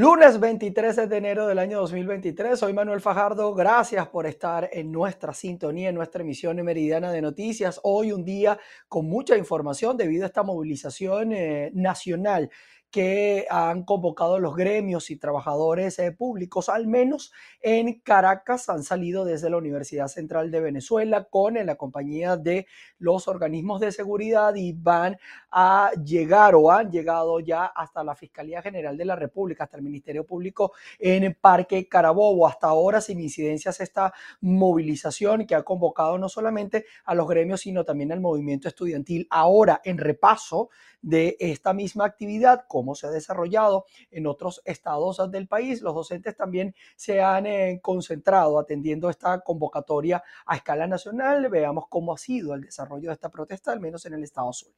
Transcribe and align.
Lunes 0.00 0.38
23 0.38 1.08
de 1.08 1.16
enero 1.16 1.48
del 1.48 1.58
año 1.58 1.80
2023, 1.80 2.56
soy 2.56 2.72
Manuel 2.72 3.00
Fajardo, 3.00 3.52
gracias 3.52 4.06
por 4.06 4.28
estar 4.28 4.70
en 4.72 4.92
nuestra 4.92 5.34
sintonía, 5.34 5.88
en 5.88 5.96
nuestra 5.96 6.22
emisión 6.22 6.54
meridiana 6.62 7.10
de 7.10 7.20
noticias. 7.20 7.80
Hoy 7.82 8.12
un 8.12 8.24
día 8.24 8.60
con 8.86 9.06
mucha 9.06 9.36
información 9.36 9.96
debido 9.96 10.22
a 10.22 10.28
esta 10.28 10.44
movilización 10.44 11.32
eh, 11.32 11.72
nacional 11.74 12.48
que 12.90 13.46
han 13.50 13.84
convocado 13.84 14.38
los 14.38 14.56
gremios 14.56 15.10
y 15.10 15.16
trabajadores 15.16 15.98
eh, 15.98 16.12
públicos, 16.12 16.68
al 16.68 16.86
menos 16.86 17.32
en 17.60 18.00
Caracas, 18.00 18.68
han 18.68 18.82
salido 18.82 19.24
desde 19.24 19.50
la 19.50 19.58
Universidad 19.58 20.08
Central 20.08 20.50
de 20.50 20.60
Venezuela 20.60 21.24
con 21.24 21.54
la 21.54 21.76
compañía 21.76 22.36
de 22.36 22.66
los 22.98 23.28
organismos 23.28 23.80
de 23.80 23.92
seguridad 23.92 24.54
y 24.54 24.72
van 24.72 25.18
a 25.50 25.90
llegar 26.02 26.54
o 26.54 26.70
han 26.70 26.90
llegado 26.90 27.40
ya 27.40 27.66
hasta 27.66 28.02
la 28.02 28.14
Fiscalía 28.14 28.62
General 28.62 28.96
de 28.96 29.04
la 29.04 29.16
República, 29.16 29.64
hasta 29.64 29.76
el 29.76 29.82
Ministerio 29.82 30.24
Público 30.24 30.72
en 30.98 31.36
Parque 31.38 31.88
Carabobo. 31.88 32.46
Hasta 32.46 32.68
ahora 32.68 33.00
sin 33.00 33.20
incidencias 33.20 33.80
esta 33.80 34.12
movilización 34.40 35.46
que 35.46 35.54
ha 35.54 35.62
convocado 35.62 36.18
no 36.18 36.28
solamente 36.28 36.86
a 37.04 37.14
los 37.14 37.28
gremios, 37.28 37.60
sino 37.60 37.84
también 37.84 38.12
al 38.12 38.20
movimiento 38.20 38.68
estudiantil. 38.68 39.26
Ahora, 39.30 39.80
en 39.84 39.98
repaso 39.98 40.70
de 41.00 41.36
esta 41.38 41.72
misma 41.72 42.04
actividad, 42.04 42.64
cómo 42.78 42.94
se 42.94 43.08
ha 43.08 43.10
desarrollado 43.10 43.86
en 44.12 44.28
otros 44.28 44.62
estados 44.64 45.20
del 45.32 45.48
país. 45.48 45.82
Los 45.82 45.96
docentes 45.96 46.36
también 46.36 46.76
se 46.94 47.20
han 47.20 47.44
eh, 47.46 47.80
concentrado 47.82 48.56
atendiendo 48.56 49.10
esta 49.10 49.40
convocatoria 49.40 50.22
a 50.46 50.54
escala 50.54 50.86
nacional. 50.86 51.48
Veamos 51.48 51.86
cómo 51.88 52.12
ha 52.12 52.18
sido 52.18 52.54
el 52.54 52.60
desarrollo 52.60 53.08
de 53.08 53.14
esta 53.14 53.30
protesta, 53.30 53.72
al 53.72 53.80
menos 53.80 54.06
en 54.06 54.14
el 54.14 54.22
estado 54.22 54.52
sur. 54.52 54.70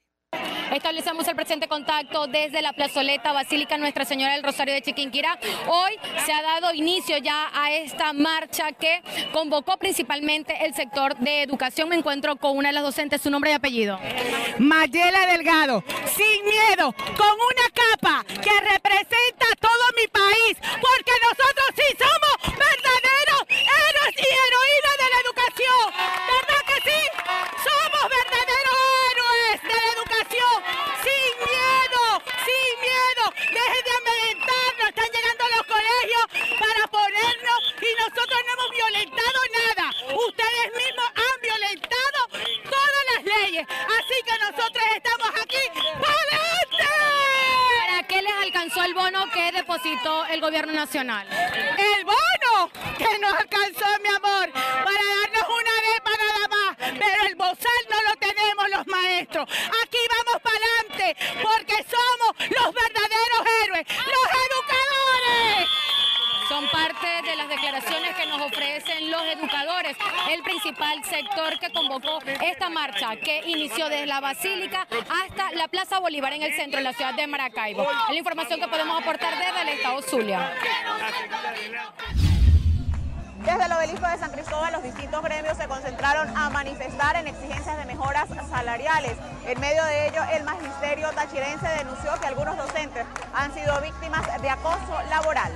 Establecemos 0.73 1.27
el 1.27 1.37
presente 1.37 1.69
contacto 1.69 2.27
desde 2.27 2.63
la 2.63 2.73
plazoleta 2.73 3.33
Basílica 3.33 3.77
Nuestra 3.77 4.05
Señora 4.05 4.35
del 4.35 4.43
Rosario 4.43 4.75
de 4.75 4.83
Chiquinquirá. 4.83 5.39
Hoy 5.67 5.99
se 6.25 6.33
ha 6.33 6.43
dado 6.43 6.73
inicio 6.73 7.19
ya 7.19 7.51
a 7.53 7.73
esta 7.73 8.13
marcha 8.13 8.73
que 8.73 9.03
convocó 9.33 9.77
principalmente 9.79 10.65
el 10.65 10.75
sector 10.75 11.17
de 11.19 11.43
educación. 11.43 11.89
Me 11.89 11.97
encuentro 11.97 12.37
con 12.37 12.57
una 12.57 12.69
de 12.69 12.75
las 12.75 12.85
docentes, 12.85 13.21
su 13.21 13.31
nombre 13.31 13.51
y 13.51 13.55
apellido. 13.55 13.99
Mayela 14.59 15.27
Delgado, 15.27 15.83
sin 16.17 16.45
miedo, 16.45 16.93
con 16.93 17.35
una 17.35 17.67
capa 17.75 18.25
que 18.27 18.61
representa 18.61 19.47
todo 19.61 19.85
mi 19.97 20.07
país, 20.09 20.57
porque 20.81 21.13
nosotros 21.23 21.67
sí 21.75 21.97
somos 21.99 22.57
verdaderos 22.57 23.43
héroes 23.49 24.15
y 24.17 24.29
heroínas 24.31 24.97
de 25.01 25.09
la 25.11 25.19
educación. 25.25 25.85
¿Verdad 26.31 26.63
que 26.67 26.79
sí? 26.91 27.01
Somos 27.65 28.03
verdaderos 28.11 28.77
héroes 29.11 29.63
de 29.63 29.77
la 29.77 29.93
educación. 29.97 30.57
Sin 31.05 31.33
miedo, 31.41 32.03
sin 32.47 32.73
miedo. 32.81 33.25
Dejen 33.59 33.85
de 33.85 33.93
amedrentarnos. 34.01 34.89
Están 34.89 35.11
llegando 35.15 35.43
a 35.45 35.51
los 35.57 35.65
colegios 35.67 36.25
para 36.59 36.83
ponernos 36.89 37.61
y 37.81 37.91
nosotros 38.01 38.39
no 38.47 38.51
hemos 38.55 38.71
violentado 38.71 39.39
nada. 39.61 39.87
Ustedes 40.15 40.67
mismos 40.77 41.09
han 41.17 41.37
violentado 41.43 42.21
todas 42.65 43.03
las 43.15 43.21
leyes. 43.25 43.65
Así 43.69 44.17
que 44.25 44.35
nosotros 44.39 44.85
estamos 44.97 45.31
aquí 45.43 45.63
para 46.01 46.31
¿Para 47.91 48.03
qué 48.07 48.23
les 48.23 48.33
alcanzó 48.33 48.83
el 48.85 48.95
bono 48.95 49.31
que 49.33 49.53
depositó 49.53 50.25
el 50.27 50.40
nacional? 50.51 51.27
El 51.31 52.05
bono 52.05 52.71
que 52.99 53.19
nos 53.21 53.33
alcanzó, 53.35 53.87
mi 54.03 54.09
amor, 54.09 54.51
para 54.51 55.01
darnos 55.23 55.47
una 55.49 55.71
arepa 55.79 56.11
nada 56.19 56.49
más. 56.49 56.77
Pero 56.99 57.23
el 57.25 57.35
bozal 57.37 57.83
no 57.89 58.03
lo 58.11 58.17
tenemos 58.17 58.71
los 58.71 58.87
maestros. 58.89 59.49
Aquí 59.49 59.99
vamos 60.17 60.43
para 60.43 60.57
adelante 60.57 61.17
porque 61.41 61.85
somos 61.85 62.51
los 62.51 62.75
verdaderos 62.75 63.43
héroes, 63.63 63.87
los 63.89 64.29
educadores. 64.49 65.69
Son 66.49 66.69
parte 66.71 67.07
de 67.23 67.37
las 67.37 67.49
declaraciones 67.49 68.17
que 68.17 68.27
nos 68.27 68.41
ofrecen 68.41 69.11
los 69.11 69.23
educadores, 69.23 69.97
principal 70.91 71.05
sector 71.05 71.59
que 71.59 71.73
convocó 71.73 72.19
esta 72.43 72.69
marcha 72.69 73.17
que 73.17 73.43
inició 73.47 73.89
desde 73.89 74.07
la 74.07 74.21
Basílica 74.21 74.87
hasta 74.91 75.53
la 75.53 75.69
Plaza 75.69 75.99
Bolívar 75.99 76.33
en 76.33 76.43
el 76.43 76.55
centro 76.55 76.79
de 76.79 76.85
la 76.85 76.93
ciudad 76.93 77.15
de 77.15 77.27
Maracaibo. 77.27 77.83
Es 77.83 78.11
la 78.11 78.15
información 78.15 78.61
que 78.61 78.69
podemos 78.69 79.01
aportar 79.01 79.35
desde 79.39 79.63
el 79.63 79.69
estado 79.69 80.03
Zulia. 80.03 80.53
Desde 83.45 83.65
el 83.65 83.73
obelisco 83.73 84.07
de 84.07 84.19
San 84.19 84.33
Cristóbal, 84.33 84.73
los 84.73 84.83
distintos 84.83 85.23
gremios 85.23 85.57
se 85.57 85.67
concentraron 85.67 86.37
a 86.37 86.51
manifestar 86.51 87.17
en 87.17 87.27
exigencias 87.27 87.79
de 87.79 87.85
mejoras 87.87 88.29
salariales. 88.51 89.17
En 89.47 89.59
medio 89.61 89.83
de 89.85 90.09
ello, 90.09 90.23
el 90.33 90.45
magisterio 90.45 91.11
tachirense 91.13 91.67
denunció 91.69 92.13
que 92.21 92.27
algunos 92.27 92.57
docentes 92.59 93.07
han 93.33 93.55
sido 93.55 93.81
víctimas 93.81 94.43
de 94.43 94.51
acoso 94.51 95.03
laboral. 95.09 95.53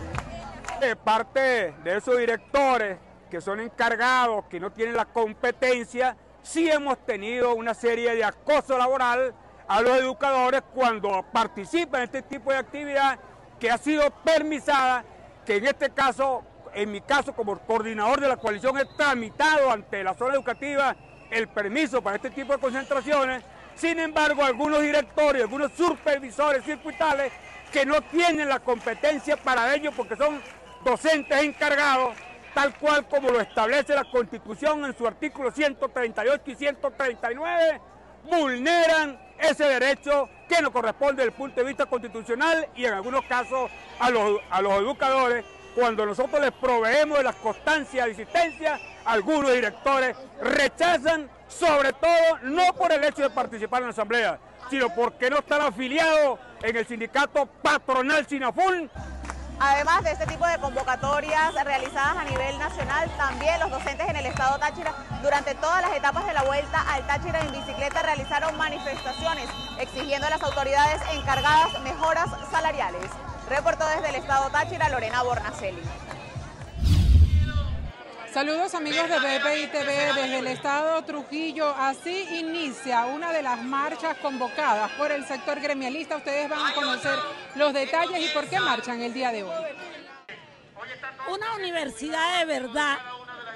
De 0.80 0.96
parte 0.96 1.74
de 1.84 1.96
esos 1.96 2.16
directores 2.16 2.96
que 3.34 3.40
son 3.40 3.58
encargados, 3.58 4.44
que 4.44 4.60
no 4.60 4.70
tienen 4.70 4.94
la 4.94 5.06
competencia, 5.06 6.16
sí 6.40 6.70
hemos 6.70 7.04
tenido 7.04 7.52
una 7.56 7.74
serie 7.74 8.14
de 8.14 8.22
acoso 8.22 8.78
laboral 8.78 9.34
a 9.66 9.80
los 9.80 9.98
educadores 9.98 10.62
cuando 10.72 11.24
participan 11.32 12.02
en 12.02 12.04
este 12.04 12.22
tipo 12.22 12.52
de 12.52 12.58
actividad 12.58 13.18
que 13.58 13.72
ha 13.72 13.76
sido 13.76 14.08
permisada, 14.22 15.04
que 15.44 15.56
en 15.56 15.66
este 15.66 15.90
caso 15.90 16.44
en 16.74 16.92
mi 16.92 17.00
caso 17.00 17.32
como 17.32 17.58
coordinador 17.58 18.20
de 18.20 18.28
la 18.28 18.36
coalición 18.36 18.78
he 18.78 18.84
tramitado 18.84 19.68
ante 19.68 20.04
la 20.04 20.14
zona 20.14 20.34
educativa 20.34 20.94
el 21.28 21.48
permiso 21.48 22.00
para 22.02 22.14
este 22.14 22.30
tipo 22.30 22.52
de 22.52 22.60
concentraciones. 22.60 23.42
Sin 23.74 23.98
embargo, 23.98 24.44
algunos 24.44 24.80
directores, 24.80 25.42
algunos 25.42 25.72
supervisores 25.72 26.64
circuitales 26.64 27.32
que 27.72 27.84
no 27.84 28.00
tienen 28.00 28.48
la 28.48 28.60
competencia 28.60 29.36
para 29.36 29.74
ello 29.74 29.90
porque 29.90 30.14
son 30.14 30.40
docentes 30.84 31.42
encargados, 31.42 32.14
tal 32.54 32.74
cual 32.78 33.06
como 33.08 33.28
lo 33.30 33.40
establece 33.40 33.94
la 33.94 34.04
Constitución 34.04 34.84
en 34.84 34.96
su 34.96 35.06
artículo 35.06 35.50
138 35.50 36.42
y 36.46 36.54
139, 36.54 37.80
vulneran 38.30 39.18
ese 39.38 39.64
derecho 39.64 40.28
que 40.48 40.62
nos 40.62 40.70
corresponde 40.70 41.22
desde 41.22 41.32
el 41.32 41.36
punto 41.36 41.60
de 41.60 41.66
vista 41.66 41.86
constitucional 41.86 42.68
y 42.76 42.84
en 42.84 42.94
algunos 42.94 43.24
casos 43.24 43.70
a 43.98 44.10
los, 44.10 44.40
a 44.50 44.62
los 44.62 44.72
educadores 44.74 45.44
cuando 45.74 46.06
nosotros 46.06 46.40
les 46.40 46.52
proveemos 46.52 47.18
de 47.18 47.24
las 47.24 47.34
constancias 47.36 48.06
de 48.06 48.12
asistencia, 48.12 48.78
algunos 49.04 49.52
directores 49.52 50.16
rechazan, 50.40 51.28
sobre 51.48 51.92
todo 51.92 52.38
no 52.42 52.72
por 52.74 52.92
el 52.92 53.02
hecho 53.02 53.22
de 53.22 53.30
participar 53.30 53.82
en 53.82 53.88
la 53.88 53.92
asamblea, 53.92 54.38
sino 54.70 54.94
porque 54.94 55.28
no 55.30 55.38
están 55.38 55.62
afiliados 55.62 56.38
en 56.62 56.76
el 56.76 56.86
sindicato 56.86 57.46
patronal 57.46 58.24
Sinaful. 58.26 58.88
Además 59.60 60.02
de 60.02 60.10
este 60.10 60.26
tipo 60.26 60.46
de 60.46 60.58
convocatorias 60.58 61.54
realizadas 61.64 62.16
a 62.16 62.24
nivel 62.24 62.58
nacional, 62.58 63.10
también 63.16 63.60
los 63.60 63.70
docentes 63.70 64.08
en 64.08 64.16
el 64.16 64.26
estado 64.26 64.58
Táchira 64.58 64.92
durante 65.22 65.54
todas 65.54 65.82
las 65.82 65.96
etapas 65.96 66.26
de 66.26 66.34
la 66.34 66.42
vuelta 66.42 66.84
al 66.92 67.06
Táchira 67.06 67.40
en 67.40 67.52
bicicleta 67.52 68.02
realizaron 68.02 68.56
manifestaciones 68.56 69.48
exigiendo 69.78 70.26
a 70.26 70.30
las 70.30 70.42
autoridades 70.42 71.00
encargadas 71.12 71.80
mejoras 71.82 72.28
salariales. 72.50 73.10
Reportó 73.48 73.86
desde 73.88 74.08
el 74.08 74.16
estado 74.16 74.50
Táchira 74.50 74.88
Lorena 74.88 75.22
Bornacelli. 75.22 75.82
Saludos 78.34 78.74
amigos 78.74 79.08
de 79.08 79.16
BPI 79.20 79.68
TV 79.68 80.12
desde 80.12 80.38
el 80.40 80.48
estado 80.48 81.00
Trujillo. 81.04 81.68
Así 81.68 82.26
inicia 82.40 83.04
una 83.04 83.32
de 83.32 83.42
las 83.42 83.62
marchas 83.62 84.18
convocadas 84.18 84.90
por 84.98 85.12
el 85.12 85.24
sector 85.24 85.60
gremialista. 85.60 86.16
Ustedes 86.16 86.50
van 86.50 86.66
a 86.66 86.74
conocer 86.74 87.16
los 87.54 87.72
detalles 87.72 88.28
y 88.28 88.34
por 88.34 88.48
qué 88.48 88.58
marchan 88.58 89.00
el 89.02 89.14
día 89.14 89.30
de 89.30 89.44
hoy. 89.44 89.54
Una 91.32 91.54
universidad 91.54 92.40
de 92.40 92.46
verdad, 92.46 92.98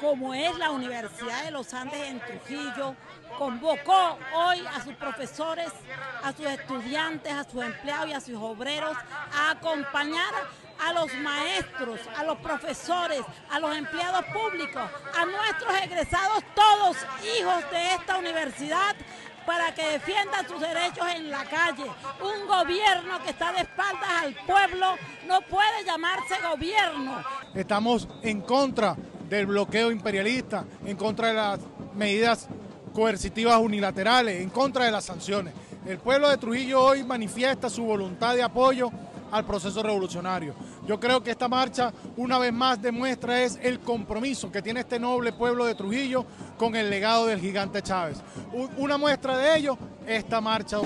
como 0.01 0.33
es 0.33 0.57
la 0.59 0.71
Universidad 0.71 1.43
de 1.43 1.51
los 1.51 1.75
Andes 1.75 2.01
en 2.09 2.21
Trujillo, 2.21 2.95
convocó 3.37 4.17
hoy 4.33 4.65
a 4.65 4.81
sus 4.85 4.95
profesores, 4.95 5.73
a 6.23 6.33
sus 6.33 6.47
estudiantes, 6.47 7.33
a 7.33 7.43
sus 7.43 7.65
empleados 7.65 8.11
y 8.11 8.13
a 8.13 8.21
sus 8.21 8.37
obreros 8.37 8.97
a 9.35 9.51
acompañar 9.51 10.33
a 10.81 10.93
los 10.93 11.13
maestros, 11.15 12.01
a 12.17 12.25
los 12.25 12.39
profesores, 12.39 13.23
a 13.51 13.61
los 13.61 13.77
empleados 13.77 14.25
públicos, 14.27 14.83
a 15.17 15.25
nuestros 15.25 15.75
egresados, 15.83 16.45
todos 16.55 16.97
hijos 17.39 17.71
de 17.71 17.95
esta 17.95 18.19
universidad, 18.19 18.97
para 19.47 19.75
que 19.75 19.93
defiendan 19.93 20.47
sus 20.47 20.61
derechos 20.61 21.07
en 21.17 21.31
la 21.31 21.43
calle. 21.45 21.87
Un 22.21 22.47
gobierno 22.47 23.23
que 23.25 23.31
está 23.31 23.51
de 23.53 23.61
espaldas 23.61 24.11
al 24.23 24.35
pueblo 24.47 24.97
no 25.27 25.41
puede 25.41 25.85
llamarse 25.87 26.35
gobierno. 26.51 27.25
Estamos 27.55 28.07
en 28.23 28.43
contra 28.43 28.95
del 29.27 29.47
bloqueo 29.47 29.91
imperialista, 29.91 30.67
en 30.85 30.99
contra 30.99 31.29
de 31.29 31.35
las 31.35 31.61
medidas 31.95 32.47
coercitivas 32.93 33.59
unilaterales, 33.59 34.43
en 34.43 34.51
contra 34.51 34.85
de 34.85 34.91
las 34.91 35.05
sanciones. 35.05 35.55
El 35.87 35.97
pueblo 35.97 36.29
de 36.29 36.37
Trujillo 36.37 36.83
hoy 36.83 37.03
manifiesta 37.03 37.71
su 37.71 37.85
voluntad 37.85 38.35
de 38.35 38.43
apoyo 38.43 38.91
al 39.31 39.45
proceso 39.45 39.83
revolucionario. 39.83 40.55
Yo 40.87 40.99
creo 40.99 41.23
que 41.23 41.31
esta 41.31 41.49
marcha 41.49 41.93
una 42.17 42.39
vez 42.39 42.53
más 42.53 42.81
demuestra 42.81 43.43
es 43.43 43.59
el 43.63 43.81
compromiso 43.81 44.51
que 44.51 44.63
tiene 44.63 44.81
este 44.81 44.99
noble 44.99 45.33
pueblo 45.33 45.65
de 45.65 45.75
Trujillo 45.75 46.25
con 46.57 46.75
el 46.77 46.91
legado 46.91 47.27
del 47.27 47.41
gigante 47.41 47.83
Chávez. 47.83 48.19
Una 48.77 48.97
muestra 48.97 49.37
de 49.37 49.59
ello 49.59 49.79
esta 50.07 50.41
marcha. 50.41 50.79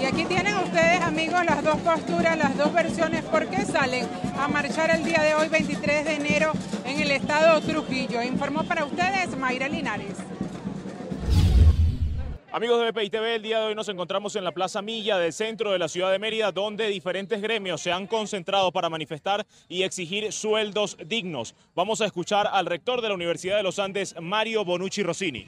Y 0.00 0.04
aquí 0.04 0.24
tienen 0.24 0.56
ustedes, 0.56 1.00
amigos, 1.02 1.44
las 1.44 1.62
dos 1.62 1.76
posturas, 1.78 2.36
las 2.38 2.56
dos 2.56 2.72
versiones. 2.72 3.22
¿Por 3.24 3.46
qué 3.48 3.64
salen 3.64 4.08
a 4.38 4.48
marchar 4.48 4.90
el 4.90 5.04
día 5.04 5.22
de 5.22 5.34
hoy, 5.34 5.48
23 5.48 6.04
de 6.04 6.14
enero, 6.14 6.52
en 6.84 7.00
el 7.00 7.10
estado 7.10 7.60
Trujillo? 7.60 8.22
Informó 8.22 8.64
para 8.64 8.84
ustedes 8.84 9.36
Mayra 9.36 9.68
Linares. 9.68 10.16
Amigos 12.52 12.80
de 12.80 12.90
BPI 12.90 13.10
TV, 13.10 13.36
el 13.36 13.42
día 13.42 13.60
de 13.60 13.66
hoy 13.66 13.74
nos 13.76 13.88
encontramos 13.88 14.34
en 14.34 14.42
la 14.42 14.50
Plaza 14.50 14.82
Milla 14.82 15.18
del 15.18 15.32
centro 15.32 15.70
de 15.70 15.78
la 15.78 15.88
ciudad 15.88 16.10
de 16.10 16.18
Mérida, 16.18 16.50
donde 16.50 16.88
diferentes 16.88 17.40
gremios 17.40 17.80
se 17.80 17.92
han 17.92 18.08
concentrado 18.08 18.72
para 18.72 18.90
manifestar 18.90 19.46
y 19.68 19.84
exigir 19.84 20.32
sueldos 20.32 20.96
dignos. 21.06 21.54
Vamos 21.76 22.00
a 22.00 22.06
escuchar 22.06 22.48
al 22.50 22.66
rector 22.66 23.02
de 23.02 23.08
la 23.08 23.14
Universidad 23.14 23.56
de 23.56 23.62
los 23.62 23.78
Andes, 23.78 24.16
Mario 24.20 24.64
Bonucci 24.64 25.04
Rossini. 25.04 25.46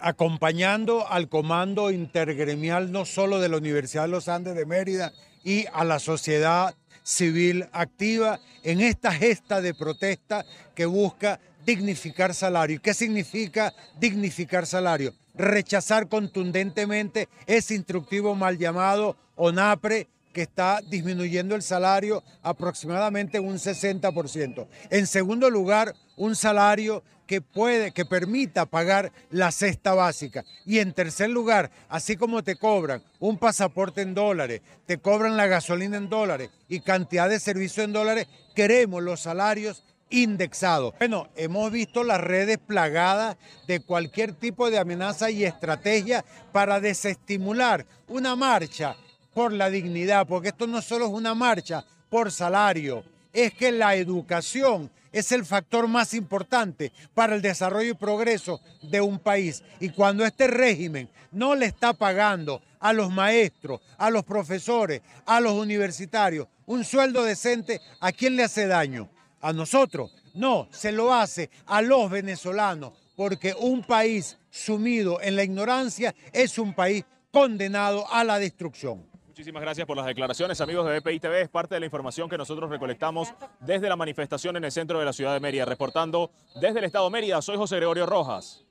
Acompañando 0.00 1.06
al 1.06 1.28
comando 1.28 1.90
intergremial 1.90 2.92
no 2.92 3.04
solo 3.04 3.40
de 3.40 3.50
la 3.50 3.58
Universidad 3.58 4.04
de 4.04 4.08
los 4.08 4.28
Andes 4.28 4.54
de 4.54 4.64
Mérida 4.64 5.12
y 5.44 5.66
a 5.74 5.84
la 5.84 5.98
sociedad 5.98 6.74
civil 7.02 7.66
activa 7.72 8.40
en 8.62 8.80
esta 8.80 9.12
gesta 9.12 9.60
de 9.60 9.74
protesta 9.74 10.46
que 10.74 10.86
busca 10.86 11.40
dignificar 11.66 12.32
salario. 12.32 12.80
¿Qué 12.80 12.94
significa 12.94 13.74
dignificar 14.00 14.64
salario? 14.64 15.12
Rechazar 15.38 16.08
contundentemente 16.08 17.28
ese 17.46 17.74
instructivo 17.74 18.34
mal 18.34 18.58
llamado 18.58 19.16
ONAPRE 19.36 20.08
que 20.32 20.42
está 20.42 20.80
disminuyendo 20.88 21.54
el 21.54 21.62
salario 21.62 22.22
aproximadamente 22.42 23.40
un 23.40 23.56
60%. 23.56 24.66
En 24.90 25.06
segundo 25.06 25.48
lugar, 25.48 25.94
un 26.16 26.36
salario 26.36 27.02
que 27.26 27.40
puede, 27.40 27.92
que 27.92 28.04
permita 28.04 28.66
pagar 28.66 29.12
la 29.30 29.52
cesta 29.52 29.94
básica. 29.94 30.44
Y 30.64 30.78
en 30.78 30.92
tercer 30.92 31.30
lugar, 31.30 31.70
así 31.88 32.16
como 32.16 32.42
te 32.42 32.56
cobran 32.56 33.02
un 33.20 33.38
pasaporte 33.38 34.00
en 34.00 34.14
dólares, 34.14 34.62
te 34.86 34.98
cobran 34.98 35.36
la 35.36 35.46
gasolina 35.46 35.98
en 35.98 36.08
dólares 36.08 36.50
y 36.68 36.80
cantidad 36.80 37.28
de 37.28 37.38
servicios 37.38 37.84
en 37.84 37.92
dólares, 37.92 38.26
queremos 38.54 39.02
los 39.02 39.20
salarios 39.20 39.84
indexado. 40.10 40.94
Bueno, 40.98 41.28
hemos 41.36 41.70
visto 41.70 42.04
las 42.04 42.20
redes 42.20 42.58
plagadas 42.58 43.36
de 43.66 43.80
cualquier 43.80 44.32
tipo 44.32 44.70
de 44.70 44.78
amenaza 44.78 45.30
y 45.30 45.44
estrategia 45.44 46.24
para 46.52 46.80
desestimular 46.80 47.86
una 48.08 48.36
marcha 48.36 48.96
por 49.34 49.52
la 49.52 49.70
dignidad, 49.70 50.26
porque 50.26 50.48
esto 50.48 50.66
no 50.66 50.82
solo 50.82 51.06
es 51.06 51.12
una 51.12 51.34
marcha 51.34 51.84
por 52.08 52.32
salario, 52.32 53.04
es 53.32 53.52
que 53.54 53.70
la 53.70 53.94
educación 53.94 54.90
es 55.12 55.32
el 55.32 55.44
factor 55.44 55.88
más 55.88 56.14
importante 56.14 56.92
para 57.14 57.34
el 57.34 57.42
desarrollo 57.42 57.90
y 57.90 57.94
progreso 57.94 58.60
de 58.82 59.00
un 59.00 59.18
país. 59.18 59.62
Y 59.80 59.90
cuando 59.90 60.24
este 60.24 60.46
régimen 60.46 61.08
no 61.32 61.54
le 61.54 61.66
está 61.66 61.92
pagando 61.92 62.62
a 62.80 62.92
los 62.92 63.10
maestros, 63.10 63.80
a 63.96 64.10
los 64.10 64.24
profesores, 64.24 65.02
a 65.26 65.40
los 65.40 65.52
universitarios 65.52 66.46
un 66.68 66.84
sueldo 66.84 67.24
decente, 67.24 67.80
¿a 67.98 68.12
quién 68.12 68.36
le 68.36 68.44
hace 68.44 68.66
daño? 68.66 69.08
A 69.40 69.52
nosotros. 69.52 70.12
No, 70.34 70.68
se 70.70 70.92
lo 70.92 71.12
hace 71.12 71.50
a 71.66 71.82
los 71.82 72.10
venezolanos, 72.10 72.92
porque 73.16 73.54
un 73.58 73.82
país 73.82 74.38
sumido 74.50 75.20
en 75.20 75.36
la 75.36 75.44
ignorancia 75.44 76.14
es 76.32 76.58
un 76.58 76.74
país 76.74 77.04
condenado 77.30 78.04
a 78.10 78.24
la 78.24 78.38
destrucción. 78.38 79.06
Muchísimas 79.26 79.62
gracias 79.62 79.86
por 79.86 79.96
las 79.96 80.06
declaraciones, 80.06 80.60
amigos 80.60 80.88
de 80.88 80.98
BPI 80.98 81.20
TV. 81.20 81.42
Es 81.42 81.48
parte 81.48 81.76
de 81.76 81.80
la 81.80 81.86
información 81.86 82.28
que 82.28 82.36
nosotros 82.36 82.68
recolectamos 82.68 83.32
desde 83.60 83.88
la 83.88 83.94
manifestación 83.94 84.56
en 84.56 84.64
el 84.64 84.72
centro 84.72 84.98
de 84.98 85.04
la 85.04 85.12
ciudad 85.12 85.32
de 85.32 85.38
Mérida. 85.38 85.64
Reportando 85.64 86.32
desde 86.60 86.80
el 86.80 86.84
estado 86.86 87.04
de 87.04 87.12
Mérida, 87.12 87.40
soy 87.40 87.56
José 87.56 87.76
Gregorio 87.76 88.04
Rojas. 88.04 88.64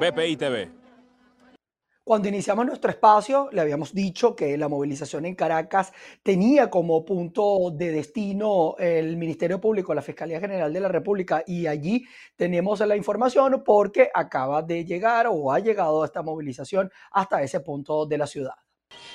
BPI 0.00 0.36
TV. 0.36 0.83
Cuando 2.06 2.28
iniciamos 2.28 2.66
nuestro 2.66 2.90
espacio, 2.90 3.48
le 3.50 3.62
habíamos 3.62 3.94
dicho 3.94 4.36
que 4.36 4.58
la 4.58 4.68
movilización 4.68 5.24
en 5.24 5.34
Caracas 5.34 5.90
tenía 6.22 6.68
como 6.68 7.02
punto 7.02 7.70
de 7.72 7.92
destino 7.92 8.74
el 8.78 9.16
Ministerio 9.16 9.58
Público, 9.58 9.94
la 9.94 10.02
Fiscalía 10.02 10.38
General 10.38 10.70
de 10.70 10.80
la 10.80 10.88
República, 10.88 11.42
y 11.46 11.66
allí 11.66 12.06
tenemos 12.36 12.80
la 12.80 12.94
información 12.94 13.62
porque 13.64 14.10
acaba 14.12 14.60
de 14.60 14.84
llegar 14.84 15.28
o 15.30 15.50
ha 15.50 15.60
llegado 15.60 16.04
esta 16.04 16.20
movilización 16.20 16.92
hasta 17.10 17.42
ese 17.42 17.60
punto 17.60 18.04
de 18.04 18.18
la 18.18 18.26
ciudad. 18.26 18.56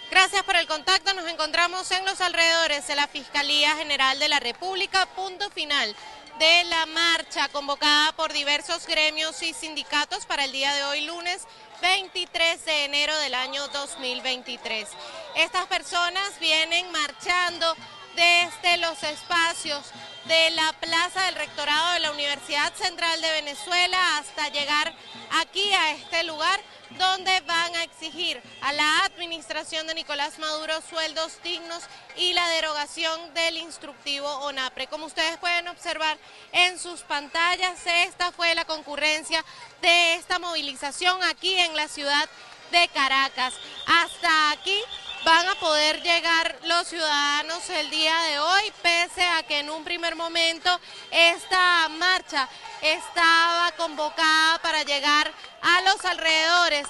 Gracias 0.09 0.41
por 0.41 0.55
el 0.55 0.65
contacto. 0.65 1.13
Nos 1.13 1.31
encontramos 1.31 1.91
en 1.91 2.03
los 2.05 2.19
alrededores 2.21 2.87
de 2.87 2.95
la 2.95 3.05
Fiscalía 3.05 3.75
General 3.75 4.17
de 4.17 4.29
la 4.29 4.39
República. 4.39 5.07
Punto 5.15 5.51
final 5.51 5.95
de 6.39 6.63
la 6.63 6.85
marcha 6.85 7.49
convocada 7.49 8.13
por 8.13 8.31
diversos 8.31 8.87
gremios 8.87 9.43
y 9.43 9.53
sindicatos 9.53 10.25
para 10.25 10.45
el 10.45 10.53
día 10.53 10.73
de 10.73 10.83
hoy 10.83 11.01
lunes 11.01 11.45
23 11.81 12.63
de 12.63 12.85
enero 12.85 13.17
del 13.17 13.35
año 13.35 13.67
2023. 13.67 14.87
Estas 15.35 15.65
personas 15.67 16.39
vienen 16.39 16.89
marchando 16.93 17.75
desde 18.19 18.77
los 18.79 19.01
espacios 19.03 19.81
de 20.25 20.49
la 20.51 20.73
Plaza 20.73 21.23
del 21.23 21.35
Rectorado 21.35 21.93
de 21.93 21.99
la 22.01 22.11
Universidad 22.11 22.73
Central 22.73 23.21
de 23.21 23.31
Venezuela 23.31 24.17
hasta 24.17 24.49
llegar 24.49 24.93
aquí 25.39 25.71
a 25.71 25.91
este 25.91 26.25
lugar 26.25 26.59
donde 26.97 27.39
van 27.41 27.73
a 27.77 27.83
exigir 27.83 28.41
a 28.59 28.73
la 28.73 29.05
administración 29.05 29.87
de 29.87 29.93
Nicolás 29.93 30.37
Maduro 30.37 30.73
sueldos 30.89 31.41
dignos 31.43 31.83
y 32.17 32.33
la 32.33 32.45
derogación 32.49 33.33
del 33.33 33.55
instructivo 33.55 34.27
ONAPRE. 34.39 34.87
Como 34.87 35.05
ustedes 35.05 35.37
pueden 35.37 35.69
observar 35.69 36.17
en 36.51 36.77
sus 36.77 37.03
pantallas, 37.03 37.79
esta 37.85 38.33
fue 38.33 38.53
la 38.53 38.65
concurrencia 38.65 39.45
de 39.81 40.15
esta 40.15 40.39
movilización 40.39 41.23
aquí 41.23 41.57
en 41.57 41.73
la 41.73 41.87
ciudad 41.87 42.27
de 42.71 42.85
Caracas. 42.89 43.53
Hasta 43.87 44.51
aquí 44.51 44.77
van 45.23 45.47
a 45.47 45.55
poder 45.55 46.01
llegar 46.01 46.57
los 46.63 46.87
ciudadanos 46.87 47.69
el 47.69 47.89
día 47.89 48.17
de 48.21 48.39
hoy, 48.39 48.73
pese 48.81 49.23
a 49.27 49.43
que 49.43 49.59
en 49.59 49.69
un 49.69 49.83
primer 49.83 50.15
momento 50.15 50.69
esta 51.11 51.89
marcha 51.89 52.47
estaba 52.81 53.71
convocada 53.77 54.59
para 54.61 54.83
llegar 54.83 55.31
a 55.61 55.81
los 55.81 56.03
alrededores 56.05 56.87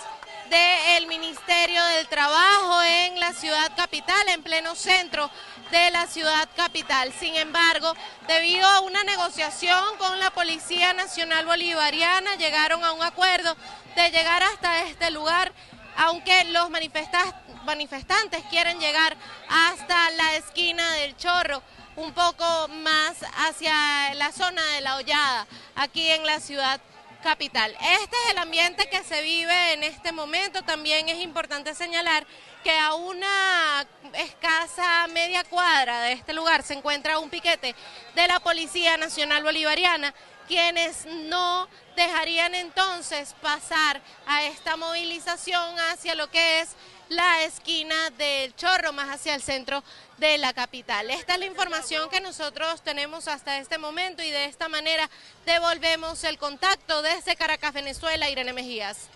del 0.49 1.07
Ministerio 1.07 1.83
del 1.85 2.07
Trabajo 2.07 2.81
en 2.83 3.19
la 3.19 3.33
ciudad 3.33 3.71
capital, 3.75 4.29
en 4.29 4.41
pleno 4.41 4.75
centro 4.75 5.29
de 5.69 5.91
la 5.91 6.07
ciudad 6.07 6.49
capital. 6.55 7.13
Sin 7.19 7.35
embargo, 7.35 7.93
debido 8.27 8.67
a 8.67 8.79
una 8.81 9.03
negociación 9.03 9.97
con 9.97 10.19
la 10.19 10.31
Policía 10.31 10.93
Nacional 10.93 11.45
Bolivariana, 11.45 12.35
llegaron 12.35 12.83
a 12.83 12.93
un 12.93 13.03
acuerdo 13.03 13.55
de 13.95 14.09
llegar 14.09 14.41
hasta 14.41 14.83
este 14.83 15.11
lugar, 15.11 15.51
aunque 15.99 16.45
los 16.45 16.69
manifestantes 16.69 18.43
quieren 18.49 18.79
llegar 18.79 19.17
hasta 19.49 20.11
la 20.11 20.37
esquina 20.37 20.93
del 20.93 21.17
Chorro, 21.17 21.61
un 21.97 22.13
poco 22.13 22.69
más 22.69 23.17
hacia 23.35 24.13
la 24.15 24.31
zona 24.31 24.65
de 24.75 24.81
la 24.81 24.95
Hollada, 24.95 25.45
aquí 25.75 26.09
en 26.09 26.25
la 26.25 26.39
ciudad 26.39 26.79
capital. 27.21 27.75
Este 28.01 28.15
es 28.15 28.31
el 28.31 28.37
ambiente 28.37 28.89
que 28.89 29.03
se 29.03 29.21
vive 29.23 29.73
en 29.73 29.83
este 29.83 30.13
momento. 30.13 30.61
También 30.61 31.09
es 31.09 31.21
importante 31.21 31.75
señalar 31.75 32.25
que 32.63 32.71
a 32.71 32.93
una 32.93 33.85
escasa 34.13 35.05
media 35.07 35.43
cuadra 35.43 36.01
de 36.03 36.13
este 36.13 36.31
lugar 36.31 36.63
se 36.63 36.75
encuentra 36.75 37.19
un 37.19 37.29
piquete 37.29 37.75
de 38.15 38.27
la 38.27 38.39
Policía 38.39 38.95
Nacional 38.95 39.43
Bolivariana, 39.43 40.13
quienes 40.49 41.05
no 41.05 41.69
dejarían 41.95 42.55
entonces 42.55 43.35
pasar 43.39 44.01
a 44.25 44.43
esta 44.45 44.75
movilización 44.77 45.79
hacia 45.91 46.15
lo 46.15 46.29
que 46.31 46.61
es 46.61 46.69
la 47.07 47.43
esquina 47.43 48.09
del 48.17 48.55
Chorro, 48.55 48.91
más 48.91 49.09
hacia 49.09 49.35
el 49.35 49.43
centro 49.43 49.83
de 50.17 50.39
la 50.39 50.53
capital. 50.53 51.11
Esta 51.11 51.33
es 51.33 51.39
la 51.39 51.45
información 51.45 52.09
que 52.09 52.19
nosotros 52.19 52.81
tenemos 52.81 53.27
hasta 53.27 53.59
este 53.59 53.77
momento 53.77 54.23
y 54.23 54.31
de 54.31 54.45
esta 54.45 54.67
manera 54.69 55.07
devolvemos 55.45 56.23
el 56.23 56.39
contacto 56.39 57.03
desde 57.03 57.35
Caracas, 57.35 57.71
Venezuela, 57.71 58.27
Irene 58.27 58.51
Mejías. 58.51 59.07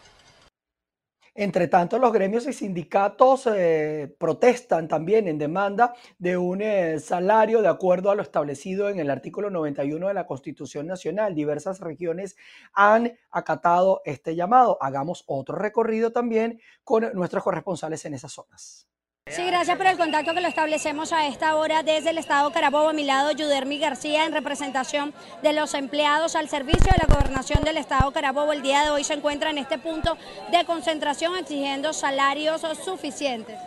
Entre 1.35 1.67
tanto, 1.67 1.97
los 1.97 2.13
gremios 2.13 2.45
y 2.47 2.53
sindicatos 2.53 3.47
eh, 3.47 4.15
protestan 4.19 4.87
también 4.87 5.27
en 5.27 5.39
demanda 5.39 5.95
de 6.19 6.37
un 6.37 6.61
eh, 6.61 6.99
salario 6.99 7.63
de 7.63 7.69
acuerdo 7.69 8.11
a 8.11 8.15
lo 8.15 8.21
establecido 8.21 8.87
en 8.89 8.99
el 8.99 9.09
artículo 9.09 9.49
91 9.49 10.09
de 10.09 10.13
la 10.13 10.27
Constitución 10.27 10.85
Nacional. 10.85 11.33
Diversas 11.33 11.79
regiones 11.79 12.35
han 12.73 13.17
acatado 13.31 14.01
este 14.05 14.35
llamado. 14.35 14.77
Hagamos 14.79 15.23
otro 15.25 15.55
recorrido 15.55 16.11
también 16.11 16.61
con 16.83 17.11
nuestros 17.13 17.43
corresponsales 17.43 18.05
en 18.05 18.13
esas 18.13 18.31
zonas. 18.31 18.92
Sí, 19.35 19.43
gracias 19.47 19.77
por 19.77 19.87
el 19.87 19.97
contacto 19.97 20.35
que 20.35 20.41
lo 20.41 20.47
establecemos 20.47 21.11
a 21.11 21.25
esta 21.25 21.55
hora 21.55 21.81
desde 21.81 22.11
el 22.11 22.19
Estado 22.19 22.51
Carabobo. 22.51 22.89
A 22.89 22.93
mi 22.93 23.03
lado, 23.03 23.31
Yudermi 23.31 23.79
García, 23.79 24.25
en 24.25 24.31
representación 24.31 25.11
de 25.41 25.53
los 25.53 25.73
empleados 25.73 26.35
al 26.35 26.49
servicio 26.49 26.91
de 26.91 26.99
la 26.99 27.11
gobernación 27.11 27.63
del 27.63 27.77
Estado 27.77 28.11
Carabobo. 28.11 28.53
El 28.53 28.61
día 28.61 28.83
de 28.83 28.91
hoy 28.91 29.03
se 29.03 29.15
encuentra 29.15 29.49
en 29.49 29.57
este 29.57 29.79
punto 29.79 30.17
de 30.51 30.63
concentración 30.65 31.35
exigiendo 31.35 31.93
salarios 31.93 32.61
suficientes. 32.85 33.57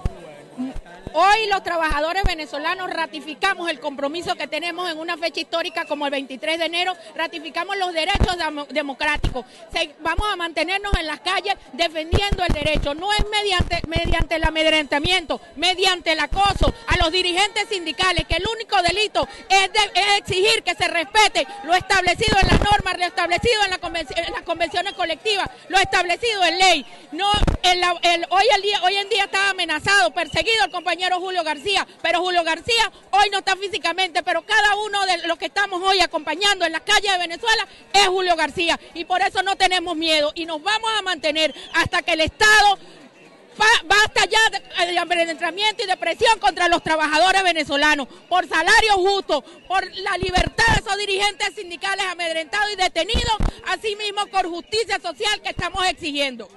Hoy 1.13 1.47
los 1.51 1.63
trabajadores 1.63 2.23
venezolanos 2.25 2.91
ratificamos 2.91 3.69
el 3.71 3.81
compromiso 3.81 4.35
que 4.35 4.47
tenemos 4.47 4.91
en 4.91 4.99
una 4.99 5.17
fecha 5.17 5.41
histórica 5.41 5.85
como 5.85 6.07
el 6.07 6.11
23 6.11 6.59
de 6.59 6.65
enero, 6.65 6.95
ratificamos 7.15 7.77
los 7.77 7.93
derechos 7.93 8.37
democráticos. 8.71 9.45
vamos 10.01 10.27
a 10.31 10.37
mantenernos 10.37 10.93
en 10.99 11.07
las 11.07 11.21
calles 11.21 11.55
defendiendo 11.73 12.45
el 12.45 12.53
derecho. 12.53 12.95
No 12.95 13.13
es 13.13 13.25
mediante, 13.31 13.81
mediante 13.87 14.37
el 14.37 14.45
amedrentamiento, 14.45 15.41
mediante 15.57 16.13
el 16.13 16.21
acoso 16.21 16.73
a 16.87 16.97
los 16.99 17.13
dirigentes 17.13 17.69
sindicales, 17.69 18.27
que 18.27 18.37
el 18.37 18.45
único 18.47 18.81
delito 18.83 19.29
es, 19.49 19.71
exigir 20.19 20.63
que 20.63 20.75
se 20.75 20.89
respete 20.89 21.47
lo 21.65 21.75
establecido 21.75 22.39
en 22.41 22.49
las 22.49 22.61
normas, 22.61 22.99
lo 22.99 23.05
establecido 23.05 23.65
en, 23.65 23.71
las 24.33 24.43
convenciones 24.43 24.93
colectivas, 24.95 25.49
lo 25.69 25.79
establecido 25.79 26.45
en 26.45 26.59
ley. 26.59 26.87
No, 27.13 27.31
hoy, 28.31 28.97
en 28.97 29.09
día 29.09 29.25
está 29.25 29.51
amenazado, 29.51 30.13
perseguido 30.13 30.65
el 30.65 30.71
compañero 30.71 31.19
Julio 31.21 31.43
García, 31.43 31.87
pero 32.03 32.21
Julio 32.21 32.45
García 32.45 32.93
hoy 33.11 33.31
no 33.31 33.39
está 33.39 33.57
físicamente, 33.57 34.23
pero 34.23 34.43
cada 34.43 34.77
uno 34.77 35.05
de 35.07 35.27
los 35.27 35.39
que 35.39 35.47
estamos 35.47 35.83
hoy 35.83 36.01
acompañando 36.01 36.65
en 36.65 36.73
las 36.73 36.83
calles 36.83 37.13
de 37.13 37.19
Venezuela 37.19 37.67
es 37.93 38.07
Julio 38.07 38.37
García 38.37 38.79
y 38.95 39.05
por 39.05 39.21
eso 39.21 39.43
no 39.43 39.57
tenemos 39.57 39.97
miedo 39.97 40.33
y 40.35 40.47
nos 40.47 40.63
vamos 40.63 40.91
a 40.99 41.03
mantener 41.03 41.55
hasta 41.75 42.03
que 42.03 42.13
el 42.13 42.21
Estado 42.21 42.79
basta 43.87 44.27
ya 44.27 44.85
de 44.85 44.99
amedrentamiento 44.99 45.83
y 45.83 45.87
de 45.87 45.97
presión 45.97 46.39
contra 46.39 46.69
los 46.69 46.83
trabajadores 46.83 47.43
venezolanos, 47.43 48.07
por 48.29 48.47
salario 48.47 48.95
justo, 48.95 49.43
por 49.67 49.83
la 49.97 50.19
libertad 50.19 50.75
de 50.75 50.81
esos 50.81 50.99
dirigentes 50.99 51.55
sindicales 51.55 52.05
amedrentados 52.07 52.71
y 52.73 52.77
detenidos, 52.77 53.37
así 53.67 53.97
mismo 53.97 54.27
por 54.27 54.47
justicia 54.47 55.01
social 55.01 55.41
que 55.41 55.51
estamos 55.51 55.87
exigiendo. 55.87 56.49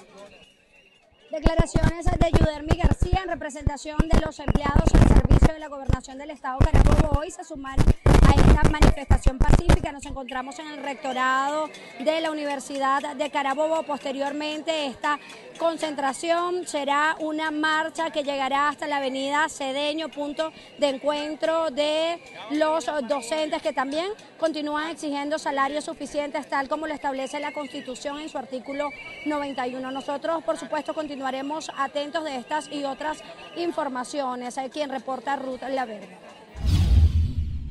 Declaraciones 1.31 2.05
de 2.05 2.31
Yudermi 2.39 2.75
García 2.75 3.19
en 3.23 3.29
representación 3.29 3.97
de 4.11 4.19
los 4.19 4.39
empleados 4.39 4.91
al 4.95 5.07
servicio 5.07 5.53
de 5.53 5.59
la 5.59 5.67
gobernación 5.67 6.17
del 6.17 6.31
Estado 6.31 6.57
Carabobo. 6.57 7.19
Hoy 7.19 7.29
se 7.29 7.43
suman 7.43 7.75
a 7.79 8.31
esta 8.31 8.67
manifestación 8.69 9.37
pacífica. 9.37 9.91
Nos 9.91 10.07
encontramos 10.07 10.57
en 10.57 10.67
el 10.67 10.81
rectorado 10.81 11.69
de 11.99 12.21
la 12.21 12.31
Universidad 12.31 13.15
de 13.15 13.29
Carabobo. 13.29 13.83
Posteriormente, 13.83 14.87
esta 14.87 15.19
concentración 15.59 16.65
será 16.65 17.15
una 17.19 17.51
marcha 17.51 18.09
que 18.09 18.23
llegará 18.23 18.69
hasta 18.69 18.87
la 18.87 18.97
avenida 18.97 19.47
Cedeño, 19.49 20.09
punto 20.09 20.51
de 20.79 20.87
encuentro 20.87 21.69
de 21.69 22.19
los 22.51 22.85
docentes 23.07 23.61
que 23.61 23.73
también 23.73 24.09
continúan 24.39 24.91
exigiendo 24.91 25.37
salarios 25.37 25.83
suficientes, 25.83 26.47
tal 26.47 26.67
como 26.69 26.87
lo 26.87 26.93
establece 26.93 27.39
la 27.39 27.51
Constitución 27.51 28.19
en 28.19 28.29
su 28.29 28.37
artículo 28.37 28.89
91. 29.25 29.91
Nosotros, 29.91 30.43
por 30.43 30.57
supuesto, 30.57 30.93
continuaremos 31.19 31.69
atentos 31.75 32.23
de 32.23 32.37
estas 32.37 32.71
y 32.71 32.85
otras 32.85 33.21
informaciones. 33.57 34.57
Hay 34.57 34.69
quien 34.69 34.89
reporta 34.89 35.35
Ruth 35.35 35.63
La 35.69 35.83
Verde. 35.83 36.28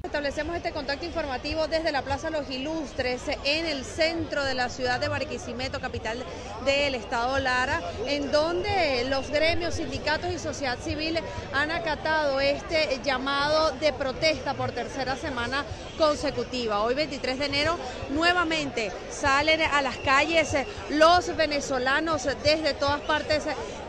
Establecemos 0.05 0.57
este 0.57 0.71
contacto 0.71 1.05
informativo 1.05 1.67
desde 1.67 1.90
la 1.90 2.02
Plaza 2.02 2.31
Los 2.31 2.49
Ilustres 2.49 3.23
en 3.45 3.67
el 3.67 3.85
centro 3.85 4.45
de 4.45 4.55
la 4.55 4.69
ciudad 4.69 5.00
de 5.00 5.09
Barquisimeto, 5.09 5.81
capital 5.81 6.25
del 6.64 6.95
estado 6.95 7.37
Lara, 7.40 7.83
en 8.07 8.31
donde 8.31 9.05
los 9.11 9.28
gremios, 9.28 9.75
sindicatos 9.75 10.33
y 10.33 10.38
sociedad 10.38 10.78
civil 10.78 11.19
han 11.52 11.73
acatado 11.73 12.40
este 12.40 13.00
llamado 13.02 13.73
de 13.73 13.93
protesta 13.93 14.55
por 14.55 14.71
tercera 14.71 15.17
semana 15.17 15.64
consecutiva. 15.99 16.81
Hoy 16.81 16.95
23 16.95 17.40
de 17.40 17.47
enero 17.47 17.76
nuevamente 18.11 18.93
salen 19.11 19.61
a 19.62 19.83
las 19.83 19.97
calles 19.99 20.57
los 20.90 21.37
venezolanos 21.37 22.23
desde 22.45 22.73
todas 22.75 23.00
partes 23.00 23.43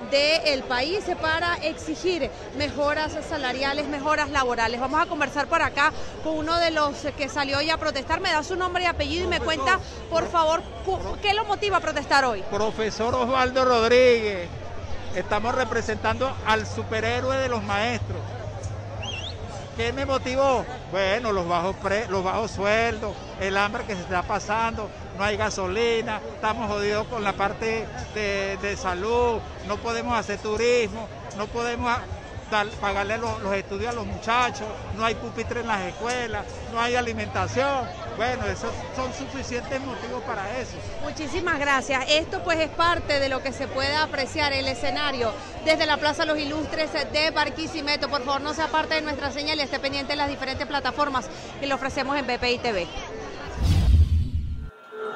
del 0.09 0.63
país 0.63 1.03
para 1.21 1.55
exigir 1.55 2.29
mejoras 2.57 3.17
salariales, 3.27 3.87
mejoras 3.87 4.29
laborales. 4.29 4.79
Vamos 4.79 5.01
a 5.01 5.05
conversar 5.05 5.47
por 5.47 5.61
acá 5.61 5.91
con 6.23 6.37
uno 6.37 6.57
de 6.57 6.71
los 6.71 6.95
que 7.17 7.29
salió 7.29 7.57
hoy 7.59 7.69
a 7.69 7.77
protestar. 7.77 8.19
Me 8.19 8.31
da 8.31 8.43
su 8.43 8.55
nombre 8.55 8.83
y 8.83 8.85
apellido 8.87 9.25
y 9.25 9.27
me 9.27 9.39
cuenta, 9.39 9.79
por 10.09 10.27
favor, 10.29 10.61
qué 11.21 11.33
lo 11.33 11.45
motiva 11.45 11.77
a 11.77 11.79
protestar 11.79 12.25
hoy. 12.25 12.41
Profesor 12.49 13.13
Osvaldo 13.15 13.65
Rodríguez, 13.65 14.49
estamos 15.15 15.55
representando 15.55 16.35
al 16.45 16.65
superhéroe 16.65 17.37
de 17.37 17.49
los 17.49 17.63
maestros. 17.63 18.19
¿Qué 19.77 19.93
me 19.93 20.05
motivó? 20.05 20.65
Bueno, 20.91 21.31
los 21.31 21.47
bajos, 21.47 21.75
los 22.09 22.21
bajos 22.21 22.51
sueldos, 22.51 23.15
el 23.39 23.55
hambre 23.55 23.85
que 23.85 23.95
se 23.95 24.01
está 24.01 24.23
pasando, 24.23 24.89
no 25.19 25.25
hay 25.25 25.35
gasolina, 25.35 26.21
estamos 26.35 26.71
jodidos 26.71 27.05
con 27.07 27.25
la 27.25 27.33
parte 27.33 27.85
de, 28.15 28.77
salud, 28.77 29.41
no 29.67 29.75
podemos 29.75 30.17
hacer 30.17 30.39
turismo, 30.39 31.09
no 31.37 31.45
podemos 31.47 31.91
pagarle 32.79 33.17
los, 33.17 33.53
estudios 33.53 33.91
a 33.91 33.95
los 33.95 34.05
muchachos, 34.05 34.65
no 34.95 35.03
hay 35.03 35.15
pupitre 35.15 35.59
en 35.59 35.67
las 35.67 35.81
escuelas, 35.81 36.45
no 36.71 36.79
hay 36.79 36.95
alimentación. 36.95 37.85
Bueno, 38.15 38.45
esos 38.45 38.71
son 38.95 39.13
suficientes 39.13 39.79
motivos 39.81 40.23
para 40.23 40.57
eso. 40.57 40.77
Muchísimas 41.03 41.59
gracias. 41.59 42.05
Esto 42.09 42.41
pues 42.41 42.59
es 42.59 42.69
parte 42.69 43.19
de 43.19 43.27
lo 43.27 43.43
que 43.43 43.51
se 43.51 43.67
puede 43.67 43.95
apreciar 43.95 44.53
el 44.53 44.67
escenario 44.67 45.33
desde 45.65 45.85
la 45.85 45.97
Plaza 45.97 46.25
Los 46.25 46.39
Ilustres 46.39 46.91
de 47.11 47.31
Barquisimeto. 47.31 48.09
Por 48.09 48.23
favor, 48.23 48.41
no 48.41 48.53
sea 48.53 48.67
parte 48.67 48.95
de 48.95 49.01
nuestra 49.01 49.31
señal 49.31 49.59
y 49.59 49.63
esté 49.63 49.79
pendiente 49.79 50.13
de 50.13 50.17
las 50.17 50.29
diferentes 50.29 50.65
plataformas 50.65 51.29
que 51.59 51.67
le 51.67 51.73
ofrecemos 51.73 52.17
en 52.17 52.25
BPI 52.25 52.57
TV. 52.59 52.87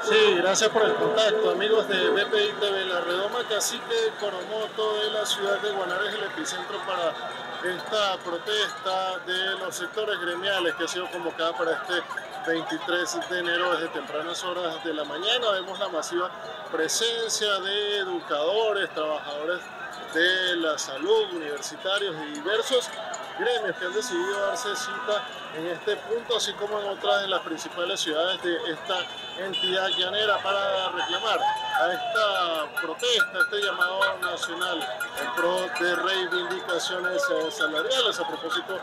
Sí, 0.04 0.36
gracias 0.36 0.70
por 0.70 0.84
el 0.84 0.94
contacto, 0.96 1.52
amigos 1.52 1.88
de 1.88 2.10
BPI 2.10 2.52
TV. 2.60 2.86
La 2.88 3.00
redoma 3.00 3.40
Cacique 3.48 4.12
Coromoto 4.20 4.98
de 5.00 5.12
la 5.12 5.26
ciudad 5.26 5.62
de 5.62 5.72
Guanare 5.72 6.10
es 6.10 6.16
el 6.16 6.24
epicentro 6.24 6.78
para 6.86 7.14
esta 7.74 8.18
protesta 8.18 9.20
de 9.26 9.60
los 9.60 9.74
sectores 9.74 10.20
gremiales 10.20 10.76
que 10.76 10.84
ha 10.84 10.88
sido 10.90 11.10
convocada 11.10 11.54
para 11.54 11.72
este 11.72 12.04
23 12.46 13.30
de 13.30 13.40
enero 13.40 13.72
desde 13.76 13.88
tempranas 13.94 14.44
horas 14.44 14.84
de 14.84 14.94
la 14.94 15.06
mañana. 15.06 15.52
Vemos 15.52 15.80
la 15.80 15.88
masiva 15.88 16.30
presencia 16.70 17.60
de 17.62 18.00
educadores, 18.00 18.90
trabajadores 18.94 19.62
de 20.14 20.56
la 20.58 20.78
salud, 20.78 21.32
universitarios 21.32 22.14
y 22.28 22.34
diversos 22.34 22.90
gremios 23.40 23.78
que 23.78 23.86
han 23.86 23.94
decidido 23.94 24.48
darse 24.48 24.76
cita 24.76 25.28
en 25.56 25.68
este 25.68 25.96
punto, 25.98 26.38
así 26.38 26.54
como 26.54 26.80
en 26.80 26.88
otras 26.88 27.22
de 27.22 27.28
las 27.28 27.42
principales 27.42 28.00
ciudades 28.00 28.42
de 28.44 28.56
esta 28.72 29.00
entidad 29.40 29.88
llanera 29.90 30.38
para 30.42 30.90
reclamar 30.90 31.40
a 31.80 31.94
esta 31.94 32.82
protesta, 32.82 33.40
este 33.40 33.62
llamado 33.62 34.00
nacional 34.20 34.80
en 35.22 35.34
pro 35.36 35.62
de 35.80 35.96
reivindicaciones 35.96 37.22
eh, 37.32 37.52
salariales 37.52 38.20
a 38.20 38.28
propósito 38.28 38.80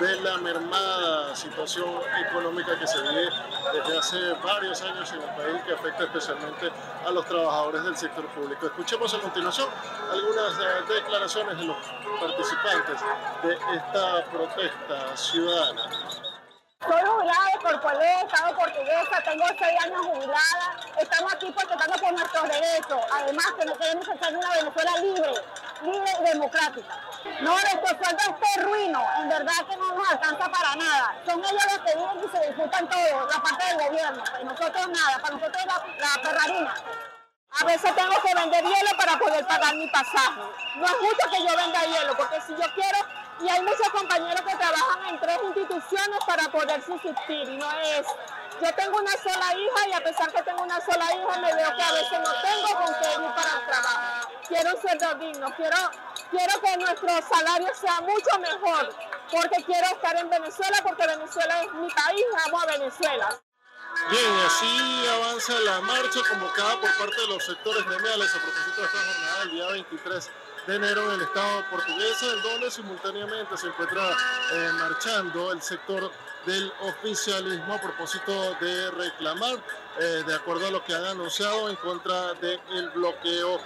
de 0.00 0.20
la 0.22 0.38
mermada 0.38 1.36
situación 1.36 1.88
económica 2.28 2.78
que 2.78 2.86
se 2.86 3.00
vive 3.02 3.28
desde 3.72 3.98
hace 3.98 4.32
varios 4.44 4.82
años 4.82 5.12
en 5.12 5.22
el 5.22 5.28
país 5.30 5.62
que 5.66 5.74
afecta 5.74 6.04
especialmente 6.04 6.70
a 7.06 7.10
los 7.10 7.26
trabajadores 7.26 7.84
del 7.84 7.96
sector 7.96 8.26
público. 8.28 8.66
Escuchemos 8.66 9.14
a 9.14 9.18
continuación 9.18 9.68
algunas 10.10 10.58
eh, 10.58 10.94
declaraciones 10.94 11.58
de 11.58 11.64
los 11.64 11.76
participantes 12.20 13.00
de 13.42 13.54
esta 13.76 14.24
protesta 14.30 15.16
ciudadana. 15.16 16.31
Soy 16.82 17.00
jubilada 17.00 17.44
de 17.98 18.22
Estado 18.26 18.56
portuguesa, 18.56 19.22
tengo 19.24 19.44
seis 19.56 19.84
años 19.84 20.04
jubilada. 20.04 20.76
Estamos 20.98 21.32
aquí 21.32 21.50
protestando 21.52 21.96
por 21.96 22.12
nuestros 22.12 22.48
derechos. 22.48 23.00
Además, 23.12 23.46
que 23.56 23.64
no 23.66 23.76
queremos 23.76 24.08
hacer 24.08 24.36
una 24.36 24.50
Venezuela 24.50 24.90
libre, 24.98 25.32
libre 25.82 26.12
y 26.20 26.24
democrática. 26.24 26.98
No, 27.40 27.52
nuestro 27.52 27.86
sueldo 27.86 28.36
es 28.56 28.64
ruino, 28.64 29.00
en 29.20 29.28
verdad 29.28 29.52
que 29.68 29.76
no 29.76 29.92
nos 29.92 30.10
alcanza 30.10 30.48
para 30.48 30.74
nada. 30.74 31.14
Son 31.24 31.38
ellos 31.38 31.64
los 31.70 31.78
que 31.78 31.96
viven 31.96 32.24
y 32.24 32.36
se 32.36 32.46
disfrutan 32.48 32.88
todo, 32.88 33.28
la 33.30 33.42
parte 33.42 33.64
del 33.64 33.88
gobierno. 33.88 34.24
Y 34.40 34.44
nosotros 34.44 34.88
nada, 34.88 35.18
para 35.20 35.34
nosotros 35.36 35.64
la, 35.66 35.84
la 35.98 36.22
ferrarina. 36.22 36.74
A 37.60 37.64
veces 37.64 37.94
tengo 37.94 38.20
que 38.22 38.34
vender 38.34 38.64
hielo 38.64 38.90
para 38.96 39.18
poder 39.18 39.46
pagar 39.46 39.74
mi 39.76 39.86
pasaje. 39.88 40.40
No 40.76 40.86
es 40.86 40.92
justo 40.92 41.30
que 41.30 41.46
yo 41.46 41.56
venda 41.56 41.80
hielo, 41.84 42.16
porque 42.16 42.40
si 42.40 42.52
yo 42.54 42.74
quiero 42.74 42.98
y 43.40 43.48
hay 43.48 43.62
muchos 43.62 43.88
compañeros 43.90 44.40
que 44.42 44.56
trabajan 44.56 45.06
en 45.08 45.20
tres 45.20 45.38
instituciones 45.44 46.18
para 46.26 46.48
poder 46.50 46.82
subsistir 46.82 47.48
y 47.48 47.56
no 47.56 47.70
es. 47.80 48.06
Yo 48.60 48.72
tengo 48.74 48.98
una 48.98 49.12
sola 49.12 49.54
hija 49.56 49.88
y 49.88 49.92
a 49.92 50.00
pesar 50.00 50.30
que 50.32 50.42
tengo 50.42 50.62
una 50.62 50.80
sola 50.80 51.04
hija 51.14 51.38
me 51.40 51.54
veo 51.54 51.76
que 51.76 51.82
a 51.82 51.92
veces 51.92 52.18
no 52.20 52.32
tengo 52.42 52.84
con 52.84 52.94
qué 53.00 53.08
ir 53.10 53.34
para 53.34 53.58
el 53.58 53.66
trabajo. 53.66 54.28
Quiero 54.46 54.74
un 54.74 54.80
sueldo 54.80 55.14
digno, 55.16 55.54
quiero, 55.56 55.76
quiero 56.30 56.60
que 56.60 56.76
nuestro 56.76 57.08
salario 57.22 57.74
sea 57.74 58.00
mucho 58.02 58.38
mejor 58.38 58.94
porque 59.30 59.64
quiero 59.64 59.86
estar 59.86 60.16
en 60.16 60.30
Venezuela 60.30 60.78
porque 60.82 61.06
Venezuela 61.06 61.62
es 61.62 61.72
mi 61.72 61.88
país, 61.90 62.24
amo 62.46 62.60
a 62.60 62.66
Venezuela. 62.66 63.40
Bien, 64.10 64.32
así 64.46 65.06
avanza 65.08 65.52
la 65.60 65.80
marcha 65.80 66.20
convocada 66.30 66.80
por 66.80 66.96
parte 66.96 67.20
de 67.20 67.26
los 67.26 67.44
sectores 67.44 67.84
gremiales 67.84 68.34
a 68.34 68.38
propósito 68.38 68.80
de 68.80 68.86
esta 68.86 68.98
jornada 68.98 69.38
del 69.40 69.50
día 69.50 69.66
23 69.66 70.30
de 70.66 70.76
enero 70.76 71.08
en 71.08 71.20
el 71.20 71.22
Estado 71.22 71.64
portugués, 71.70 72.16
donde 72.42 72.70
simultáneamente 72.70 73.56
se 73.56 73.66
encuentra 73.66 74.10
eh, 74.10 74.70
marchando 74.78 75.52
el 75.52 75.60
sector 75.60 76.10
del 76.46 76.72
oficialismo 76.80 77.74
a 77.74 77.80
propósito 77.80 78.54
de 78.60 78.90
reclamar, 78.92 79.56
eh, 80.00 80.22
de 80.26 80.34
acuerdo 80.34 80.66
a 80.66 80.70
lo 80.70 80.84
que 80.84 80.94
han 80.94 81.04
anunciado, 81.04 81.68
en 81.68 81.76
contra 81.76 82.34
del 82.34 82.90
bloqueo 82.94 83.60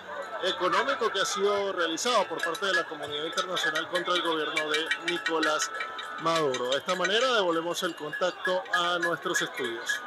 económico 0.45 1.11
que 1.11 1.21
ha 1.21 1.25
sido 1.25 1.73
realizado 1.73 2.26
por 2.29 2.43
parte 2.43 2.67
de 2.67 2.75
la 2.75 2.85
comunidad 2.85 3.25
internacional 3.25 3.88
contra 3.88 4.15
el 4.15 4.23
gobierno 4.23 4.71
de 4.71 5.12
Nicolás 5.12 5.71
Maduro. 6.21 6.71
De 6.71 6.79
esta 6.79 6.95
manera 6.95 7.33
devolvemos 7.35 7.83
el 7.83 7.95
contacto 7.95 8.62
a 8.75 8.99
nuestros 8.99 9.41
estudios. 9.43 10.00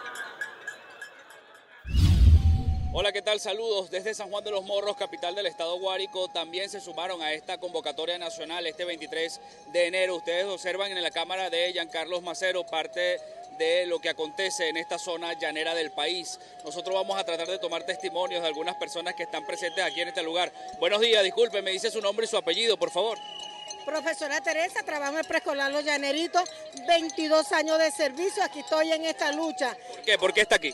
Hola, 2.91 3.12
¿qué 3.12 3.22
tal? 3.22 3.39
Saludos 3.39 3.91
desde 3.91 4.15
San 4.15 4.31
Juan 4.31 4.43
de 4.43 4.50
los 4.50 4.65
Morros, 4.65 4.98
capital 4.98 5.36
del 5.36 5.46
estado 5.46 5.77
Guárico. 5.77 6.27
También 6.27 6.72
se 6.72 6.81
sumaron 6.81 7.22
a 7.22 7.34
esta 7.34 7.60
convocatoria 7.60 8.17
nacional 8.17 8.65
este 8.65 8.84
23 8.84 9.39
de 9.72 9.86
enero. 9.86 10.15
Ustedes 10.15 10.46
observan 10.46 10.91
en 10.91 11.03
la 11.03 11.12
cámara 11.12 11.51
de 11.51 11.72
Giancarlos 11.72 12.24
Macero 12.24 12.65
parte 12.65 13.19
de 13.60 13.86
lo 13.86 14.00
que 14.00 14.10
acontece 14.10 14.69
en 14.69 14.77
esta 14.77 14.98
zona 14.98 15.34
llanera 15.34 15.75
del 15.75 15.91
país. 15.91 16.39
Nosotros 16.65 16.96
vamos 16.96 17.19
a 17.19 17.24
tratar 17.24 17.48
de 17.48 17.60
tomar 17.60 17.84
testimonios 17.84 18.41
de 18.41 18.48
algunas 18.48 18.75
personas 18.77 19.13
que 19.13 19.24
están 19.24 19.46
presentes 19.46 19.84
aquí 19.84 20.01
en 20.01 20.08
este 20.08 20.24
lugar. 20.24 20.51
Buenos 20.79 21.00
días, 21.00 21.24
disculpe, 21.24 21.62
me 21.62 21.69
dice 21.69 21.91
su 21.91 22.01
nombre 22.01 22.25
y 22.25 22.27
su 22.27 22.38
apellido, 22.38 22.75
por 22.75 22.89
favor. 22.89 23.19
Profesora 23.86 24.41
Teresa, 24.41 24.81
trabajo 24.84 25.19
en 25.19 25.25
preescolar 25.25 25.72
Los 25.72 25.84
Llaneritos, 25.84 26.50
22 26.88 27.51
años 27.51 27.77
de 27.77 27.91
servicio, 27.91 28.43
aquí 28.43 28.60
estoy 28.60 28.91
en 28.91 29.05
esta 29.05 29.31
lucha. 29.31 29.77
¿Por 29.89 30.01
qué? 30.01 30.17
¿Por 30.17 30.34
qué 30.34 30.41
está 30.41 30.55
aquí? 30.55 30.74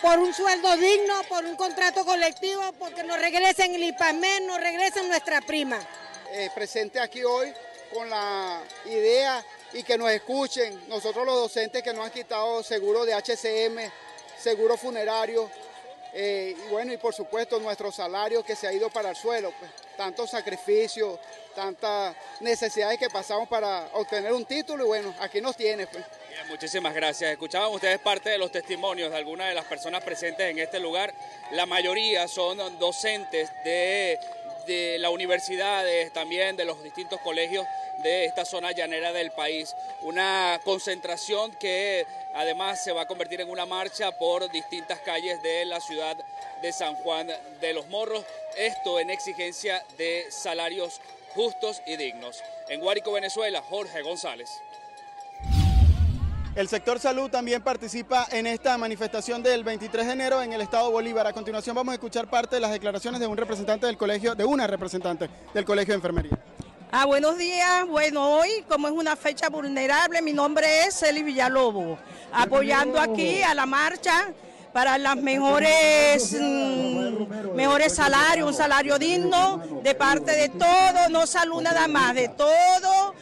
Por 0.00 0.18
un 0.18 0.32
sueldo 0.34 0.76
digno, 0.76 1.22
por 1.28 1.44
un 1.44 1.56
contrato 1.56 2.04
colectivo, 2.04 2.72
porque 2.78 3.02
nos 3.02 3.18
regresen 3.20 3.74
el 3.74 3.84
IPAMEN, 3.84 4.46
nos 4.46 4.60
regresen 4.60 5.08
nuestra 5.08 5.40
prima. 5.40 5.78
Eh, 6.32 6.50
presente 6.54 7.00
aquí 7.00 7.22
hoy 7.22 7.52
con 7.92 8.10
la 8.10 8.60
idea 8.86 9.44
y 9.72 9.82
que 9.82 9.96
nos 9.96 10.10
escuchen, 10.10 10.88
nosotros 10.88 11.24
los 11.24 11.36
docentes 11.36 11.82
que 11.82 11.92
nos 11.92 12.04
han 12.04 12.12
quitado 12.12 12.62
seguro 12.62 13.04
de 13.04 13.14
HCM, 13.14 13.90
seguro 14.38 14.76
funerario, 14.76 15.50
eh, 16.12 16.56
y 16.56 16.70
bueno, 16.70 16.92
y 16.92 16.96
por 16.96 17.12
supuesto 17.12 17.58
nuestro 17.58 17.90
salario 17.90 18.44
que 18.44 18.54
se 18.54 18.68
ha 18.68 18.72
ido 18.72 18.88
para 18.88 19.10
el 19.10 19.16
suelo, 19.16 19.52
pues, 19.58 19.70
tantos 19.96 20.30
sacrificios, 20.30 21.18
tantas 21.56 22.14
necesidades 22.40 22.98
que 22.98 23.10
pasamos 23.10 23.48
para 23.48 23.88
obtener 23.94 24.32
un 24.32 24.44
título 24.44 24.84
y 24.84 24.86
bueno, 24.86 25.14
aquí 25.20 25.40
nos 25.40 25.56
tiene. 25.56 25.88
Pues. 25.88 26.04
Muchísimas 26.48 26.94
gracias. 26.94 27.32
Escuchaban 27.32 27.72
ustedes 27.72 27.98
parte 27.98 28.30
de 28.30 28.38
los 28.38 28.50
testimonios 28.50 29.10
de 29.10 29.16
algunas 29.16 29.48
de 29.48 29.54
las 29.54 29.64
personas 29.64 30.02
presentes 30.02 30.50
en 30.50 30.58
este 30.58 30.80
lugar. 30.80 31.14
La 31.52 31.66
mayoría 31.66 32.28
son 32.28 32.58
docentes 32.78 33.50
de, 33.64 34.18
de 34.66 34.98
las 34.98 35.10
universidades, 35.10 36.12
también 36.12 36.56
de 36.56 36.64
los 36.64 36.82
distintos 36.82 37.20
colegios 37.20 37.66
de 38.02 38.24
esta 38.24 38.44
zona 38.44 38.72
llanera 38.72 39.12
del 39.12 39.30
país. 39.30 39.74
Una 40.02 40.60
concentración 40.64 41.52
que 41.52 42.06
además 42.34 42.82
se 42.82 42.92
va 42.92 43.02
a 43.02 43.06
convertir 43.06 43.40
en 43.40 43.50
una 43.50 43.66
marcha 43.66 44.12
por 44.12 44.50
distintas 44.50 45.00
calles 45.00 45.42
de 45.42 45.64
la 45.64 45.80
ciudad 45.80 46.16
de 46.62 46.72
San 46.72 46.94
Juan 46.96 47.28
de 47.60 47.72
los 47.72 47.88
Morros. 47.88 48.24
Esto 48.56 48.98
en 49.00 49.10
exigencia 49.10 49.84
de 49.96 50.26
salarios 50.30 51.00
justos 51.34 51.82
y 51.86 51.96
dignos. 51.96 52.42
En 52.68 52.80
Guárico, 52.80 53.12
Venezuela, 53.12 53.62
Jorge 53.62 54.02
González. 54.02 54.60
El 56.54 56.68
sector 56.68 57.00
salud 57.00 57.28
también 57.30 57.62
participa 57.62 58.28
en 58.30 58.46
esta 58.46 58.78
manifestación 58.78 59.42
del 59.42 59.64
23 59.64 60.06
de 60.06 60.12
enero 60.12 60.40
en 60.40 60.52
el 60.52 60.60
estado 60.60 60.88
Bolívar. 60.88 61.26
A 61.26 61.32
continuación 61.32 61.74
vamos 61.74 61.90
a 61.90 61.94
escuchar 61.96 62.28
parte 62.28 62.54
de 62.54 62.60
las 62.60 62.70
declaraciones 62.70 63.18
de 63.18 63.26
un 63.26 63.36
representante 63.36 63.86
del 63.86 63.96
colegio, 63.96 64.36
de 64.36 64.44
una 64.44 64.68
representante 64.68 65.28
del 65.52 65.64
colegio 65.64 65.94
de 65.94 65.96
enfermería. 65.96 66.38
Ah, 66.92 67.06
buenos 67.06 67.36
días. 67.38 67.88
Bueno, 67.88 68.36
hoy, 68.36 68.64
como 68.68 68.86
es 68.86 68.94
una 68.94 69.16
fecha 69.16 69.48
vulnerable, 69.48 70.22
mi 70.22 70.32
nombre 70.32 70.84
es 70.84 70.94
Celi 70.94 71.24
Villalobos, 71.24 71.98
apoyando 72.32 73.00
aquí 73.00 73.42
a 73.42 73.52
la 73.52 73.66
marcha 73.66 74.32
para 74.72 74.96
las 74.96 75.16
mejores, 75.16 76.36
mm, 76.40 77.54
mejores 77.56 77.96
salarios, 77.96 78.46
un 78.46 78.54
salario 78.54 78.96
digno 78.96 79.60
de 79.82 79.94
parte 79.96 80.30
de 80.30 80.50
todo, 80.50 81.08
no 81.10 81.26
salud 81.26 81.60
nada 81.62 81.88
más, 81.88 82.14
de 82.14 82.28
todo 82.28 83.12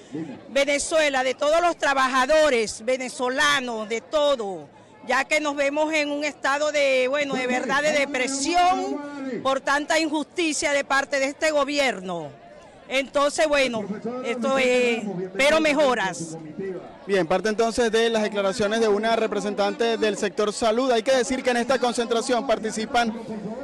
Venezuela, 0.50 1.24
de 1.24 1.34
todos 1.34 1.60
los 1.60 1.76
trabajadores 1.76 2.84
venezolanos, 2.84 3.88
de 3.88 4.00
todo, 4.00 4.68
ya 5.06 5.24
que 5.24 5.40
nos 5.40 5.56
vemos 5.56 5.92
en 5.92 6.10
un 6.10 6.24
estado 6.24 6.72
de, 6.72 7.08
bueno, 7.08 7.34
de 7.34 7.46
verdad 7.46 7.82
de 7.82 7.92
depresión 7.92 9.00
por 9.42 9.60
tanta 9.60 9.98
injusticia 9.98 10.72
de 10.72 10.84
parte 10.84 11.18
de 11.18 11.26
este 11.26 11.50
gobierno. 11.50 12.30
Entonces, 12.88 13.48
bueno, 13.48 13.84
esto 14.24 14.58
es, 14.58 15.02
pero 15.36 15.60
mejoras. 15.60 16.36
Bien, 17.04 17.26
parte 17.26 17.48
entonces 17.48 17.90
de 17.90 18.08
las 18.10 18.22
declaraciones 18.22 18.78
de 18.78 18.86
una 18.86 19.16
representante 19.16 19.96
del 19.96 20.16
sector 20.16 20.52
salud. 20.52 20.88
Hay 20.92 21.02
que 21.02 21.12
decir 21.16 21.42
que 21.42 21.50
en 21.50 21.56
esta 21.56 21.80
concentración 21.80 22.46
participan 22.46 23.12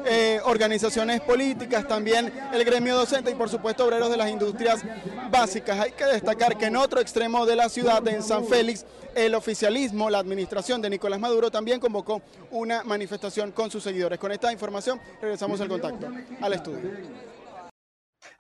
eh, 0.04 0.40
organizaciones 0.44 1.20
políticas, 1.20 1.86
también 1.86 2.32
el 2.52 2.64
gremio 2.64 2.96
docente 2.96 3.30
y 3.30 3.36
por 3.36 3.48
supuesto 3.48 3.84
obreros 3.84 4.10
de 4.10 4.16
las 4.16 4.28
industrias 4.28 4.80
básicas. 5.30 5.78
Hay 5.78 5.92
que 5.92 6.04
destacar 6.06 6.58
que 6.58 6.66
en 6.66 6.74
otro 6.74 7.00
extremo 7.00 7.46
de 7.46 7.54
la 7.54 7.68
ciudad, 7.68 8.06
en 8.08 8.24
San 8.24 8.44
Félix, 8.44 8.84
el 9.14 9.36
oficialismo, 9.36 10.10
la 10.10 10.18
administración 10.18 10.82
de 10.82 10.90
Nicolás 10.90 11.20
Maduro 11.20 11.48
también 11.48 11.78
convocó 11.78 12.20
una 12.50 12.82
manifestación 12.82 13.52
con 13.52 13.70
sus 13.70 13.84
seguidores. 13.84 14.18
Con 14.18 14.32
esta 14.32 14.52
información 14.52 15.00
regresamos 15.22 15.60
al 15.60 15.68
contacto 15.68 16.08
al 16.40 16.52
estudio. 16.54 16.90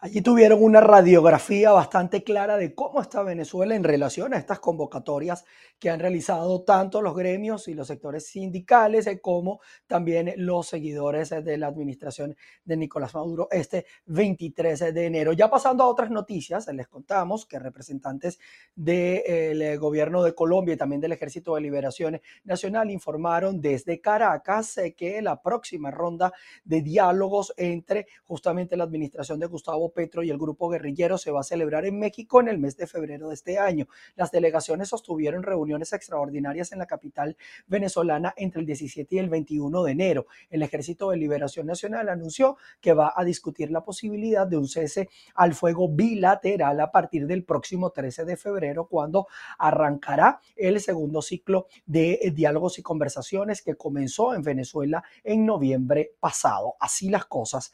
Allí 0.00 0.22
tuvieron 0.22 0.62
una 0.62 0.80
radiografía 0.80 1.72
bastante 1.72 2.22
clara 2.22 2.56
de 2.56 2.72
cómo 2.72 3.00
está 3.00 3.24
Venezuela 3.24 3.74
en 3.74 3.82
relación 3.82 4.32
a 4.32 4.38
estas 4.38 4.60
convocatorias 4.60 5.44
que 5.80 5.90
han 5.90 5.98
realizado 5.98 6.62
tanto 6.62 7.02
los 7.02 7.16
gremios 7.16 7.66
y 7.66 7.74
los 7.74 7.88
sectores 7.88 8.24
sindicales 8.28 9.08
eh, 9.08 9.20
como 9.20 9.60
también 9.88 10.34
los 10.36 10.68
seguidores 10.68 11.32
eh, 11.32 11.42
de 11.42 11.58
la 11.58 11.66
administración 11.66 12.36
de 12.64 12.76
Nicolás 12.76 13.12
Maduro 13.12 13.48
este 13.50 13.86
23 14.06 14.94
de 14.94 15.04
enero. 15.04 15.32
Ya 15.32 15.50
pasando 15.50 15.82
a 15.82 15.88
otras 15.88 16.10
noticias, 16.10 16.72
les 16.72 16.86
contamos 16.86 17.44
que 17.44 17.58
representantes 17.58 18.38
del 18.76 19.60
eh, 19.60 19.76
gobierno 19.78 20.22
de 20.22 20.32
Colombia 20.32 20.74
y 20.74 20.78
también 20.78 21.00
del 21.00 21.10
Ejército 21.10 21.56
de 21.56 21.60
Liberación 21.60 22.20
Nacional 22.44 22.88
informaron 22.92 23.60
desde 23.60 24.00
Caracas 24.00 24.78
que 24.96 25.20
la 25.22 25.42
próxima 25.42 25.90
ronda 25.90 26.32
de 26.64 26.82
diálogos 26.82 27.52
entre 27.56 28.06
justamente 28.22 28.76
la 28.76 28.84
administración 28.84 29.40
de 29.40 29.46
Gustavo 29.46 29.87
Petro 29.90 30.22
y 30.22 30.30
el 30.30 30.38
grupo 30.38 30.68
guerrillero 30.68 31.18
se 31.18 31.30
va 31.30 31.40
a 31.40 31.44
celebrar 31.44 31.84
en 31.84 31.98
México 31.98 32.40
en 32.40 32.48
el 32.48 32.58
mes 32.58 32.76
de 32.76 32.86
febrero 32.86 33.28
de 33.28 33.34
este 33.34 33.58
año. 33.58 33.88
Las 34.16 34.30
delegaciones 34.30 34.88
sostuvieron 34.88 35.42
reuniones 35.42 35.92
extraordinarias 35.92 36.72
en 36.72 36.78
la 36.78 36.86
capital 36.86 37.36
venezolana 37.66 38.34
entre 38.36 38.60
el 38.60 38.66
17 38.66 39.14
y 39.14 39.18
el 39.18 39.28
21 39.28 39.82
de 39.82 39.92
enero. 39.92 40.26
El 40.50 40.62
Ejército 40.62 41.10
de 41.10 41.16
Liberación 41.16 41.66
Nacional 41.66 42.08
anunció 42.08 42.56
que 42.80 42.92
va 42.92 43.12
a 43.14 43.24
discutir 43.24 43.70
la 43.70 43.84
posibilidad 43.84 44.46
de 44.46 44.56
un 44.56 44.68
cese 44.68 45.08
al 45.34 45.54
fuego 45.54 45.88
bilateral 45.88 46.80
a 46.80 46.90
partir 46.90 47.26
del 47.26 47.44
próximo 47.44 47.90
13 47.90 48.24
de 48.24 48.36
febrero, 48.36 48.86
cuando 48.86 49.26
arrancará 49.58 50.40
el 50.56 50.80
segundo 50.80 51.22
ciclo 51.22 51.66
de 51.86 52.32
diálogos 52.34 52.78
y 52.78 52.82
conversaciones 52.82 53.62
que 53.62 53.76
comenzó 53.76 54.34
en 54.34 54.42
Venezuela 54.42 55.02
en 55.24 55.46
noviembre 55.46 56.14
pasado. 56.20 56.74
Así 56.80 57.08
las 57.08 57.26
cosas. 57.26 57.72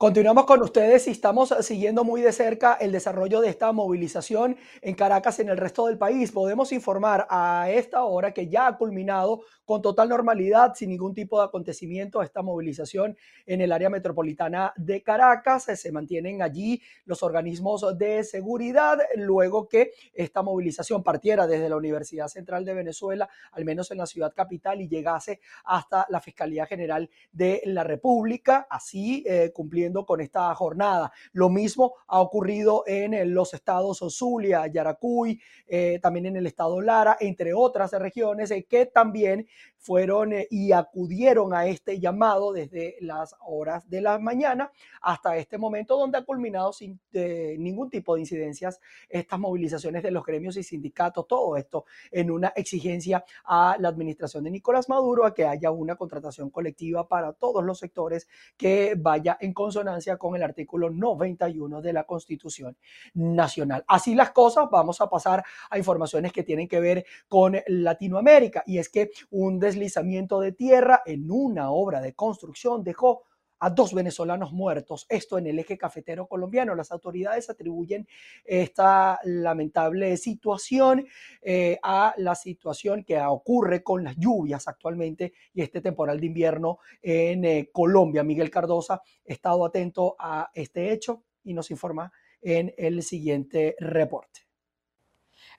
Continuamos 0.00 0.46
con 0.46 0.62
ustedes 0.62 1.08
y 1.08 1.10
estamos 1.10 1.52
siguiendo 1.62 2.04
muy 2.04 2.22
de 2.22 2.30
cerca 2.30 2.74
el 2.74 2.92
desarrollo 2.92 3.40
de 3.40 3.48
esta 3.48 3.72
movilización 3.72 4.56
en 4.80 4.94
Caracas 4.94 5.40
y 5.40 5.42
en 5.42 5.48
el 5.48 5.56
resto 5.56 5.88
del 5.88 5.98
país. 5.98 6.30
Podemos 6.30 6.70
informar 6.70 7.26
a 7.28 7.68
esta 7.68 8.04
hora 8.04 8.32
que 8.32 8.46
ya 8.46 8.68
ha 8.68 8.78
culminado 8.78 9.40
con 9.64 9.82
total 9.82 10.08
normalidad, 10.08 10.72
sin 10.76 10.90
ningún 10.90 11.14
tipo 11.14 11.40
de 11.40 11.46
acontecimiento, 11.46 12.22
esta 12.22 12.42
movilización 12.42 13.16
en 13.44 13.60
el 13.60 13.72
área 13.72 13.90
metropolitana 13.90 14.72
de 14.76 15.02
Caracas. 15.02 15.64
Se 15.64 15.90
mantienen 15.90 16.42
allí 16.42 16.80
los 17.04 17.24
organismos 17.24 17.98
de 17.98 18.22
seguridad 18.22 18.98
luego 19.16 19.68
que 19.68 19.90
esta 20.14 20.42
movilización 20.42 21.02
partiera 21.02 21.48
desde 21.48 21.68
la 21.68 21.76
Universidad 21.76 22.28
Central 22.28 22.64
de 22.64 22.74
Venezuela, 22.74 23.28
al 23.50 23.64
menos 23.64 23.90
en 23.90 23.98
la 23.98 24.06
ciudad 24.06 24.32
capital, 24.32 24.80
y 24.80 24.88
llegase 24.88 25.40
hasta 25.64 26.06
la 26.08 26.20
Fiscalía 26.20 26.66
General 26.66 27.10
de 27.32 27.62
la 27.64 27.82
República, 27.82 28.68
así 28.70 29.24
eh, 29.26 29.50
cumpliendo 29.52 29.87
con 29.92 30.20
esta 30.20 30.54
jornada. 30.54 31.12
Lo 31.32 31.48
mismo 31.48 31.94
ha 32.06 32.20
ocurrido 32.20 32.84
en 32.86 33.34
los 33.34 33.54
estados 33.54 34.02
Zulia, 34.10 34.66
Yaracuy, 34.66 35.40
eh, 35.66 35.98
también 36.02 36.26
en 36.26 36.36
el 36.36 36.46
estado 36.46 36.80
Lara, 36.80 37.16
entre 37.20 37.54
otras 37.54 37.92
regiones 37.92 38.50
eh, 38.50 38.66
que 38.68 38.86
también 38.86 39.46
fueron 39.78 40.32
eh, 40.32 40.46
y 40.50 40.72
acudieron 40.72 41.54
a 41.54 41.66
este 41.66 42.00
llamado 42.00 42.52
desde 42.52 42.96
las 43.00 43.34
horas 43.40 43.88
de 43.88 44.00
la 44.00 44.18
mañana 44.18 44.70
hasta 45.00 45.36
este 45.36 45.58
momento 45.58 45.96
donde 45.96 46.18
ha 46.18 46.24
culminado 46.24 46.72
sin 46.72 47.00
ningún 47.12 47.90
tipo 47.90 48.14
de 48.14 48.20
incidencias 48.20 48.80
estas 49.08 49.38
movilizaciones 49.38 50.02
de 50.02 50.10
los 50.10 50.24
gremios 50.24 50.56
y 50.56 50.62
sindicatos, 50.62 51.26
todo 51.26 51.56
esto 51.56 51.84
en 52.10 52.30
una 52.30 52.48
exigencia 52.48 53.24
a 53.44 53.76
la 53.78 53.88
administración 53.88 54.44
de 54.44 54.50
Nicolás 54.50 54.88
Maduro 54.88 55.24
a 55.24 55.34
que 55.34 55.46
haya 55.46 55.70
una 55.70 55.96
contratación 55.96 56.50
colectiva 56.50 57.06
para 57.08 57.32
todos 57.32 57.64
los 57.64 57.78
sectores 57.78 58.28
que 58.56 58.94
vaya 58.96 59.36
en 59.40 59.52
consonancia 59.52 60.16
con 60.16 60.34
el 60.36 60.42
artículo 60.42 60.90
91 60.90 61.80
de 61.80 61.92
la 61.92 62.04
Constitución 62.04 62.76
Nacional. 63.14 63.84
Así 63.86 64.14
las 64.14 64.30
cosas, 64.30 64.68
vamos 64.70 65.00
a 65.00 65.08
pasar 65.08 65.44
a 65.70 65.78
informaciones 65.78 66.32
que 66.32 66.42
tienen 66.42 66.68
que 66.68 66.80
ver 66.80 67.04
con 67.28 67.56
Latinoamérica 67.66 68.62
y 68.66 68.78
es 68.78 68.88
que 68.88 69.10
un 69.30 69.58
deslizamiento 69.68 70.40
de 70.40 70.52
tierra 70.52 71.02
en 71.04 71.30
una 71.30 71.70
obra 71.70 72.00
de 72.00 72.14
construcción 72.14 72.82
dejó 72.82 73.22
a 73.60 73.70
dos 73.70 73.92
venezolanos 73.92 74.52
muertos, 74.52 75.06
esto 75.08 75.36
en 75.36 75.46
el 75.48 75.58
eje 75.58 75.76
cafetero 75.76 76.26
colombiano. 76.26 76.74
Las 76.74 76.92
autoridades 76.92 77.50
atribuyen 77.50 78.06
esta 78.44 79.18
lamentable 79.24 80.16
situación 80.16 81.06
eh, 81.42 81.78
a 81.82 82.14
la 82.18 82.34
situación 82.34 83.04
que 83.04 83.20
ocurre 83.20 83.82
con 83.82 84.04
las 84.04 84.16
lluvias 84.16 84.68
actualmente 84.68 85.32
y 85.52 85.62
este 85.62 85.80
temporal 85.80 86.20
de 86.20 86.26
invierno 86.26 86.78
en 87.02 87.44
eh, 87.44 87.70
Colombia. 87.72 88.22
Miguel 88.22 88.50
Cardosa 88.50 88.94
ha 88.94 89.02
estado 89.24 89.64
atento 89.64 90.14
a 90.18 90.50
este 90.54 90.92
hecho 90.92 91.24
y 91.42 91.52
nos 91.52 91.70
informa 91.70 92.12
en 92.40 92.72
el 92.76 93.02
siguiente 93.02 93.74
reporte. 93.80 94.47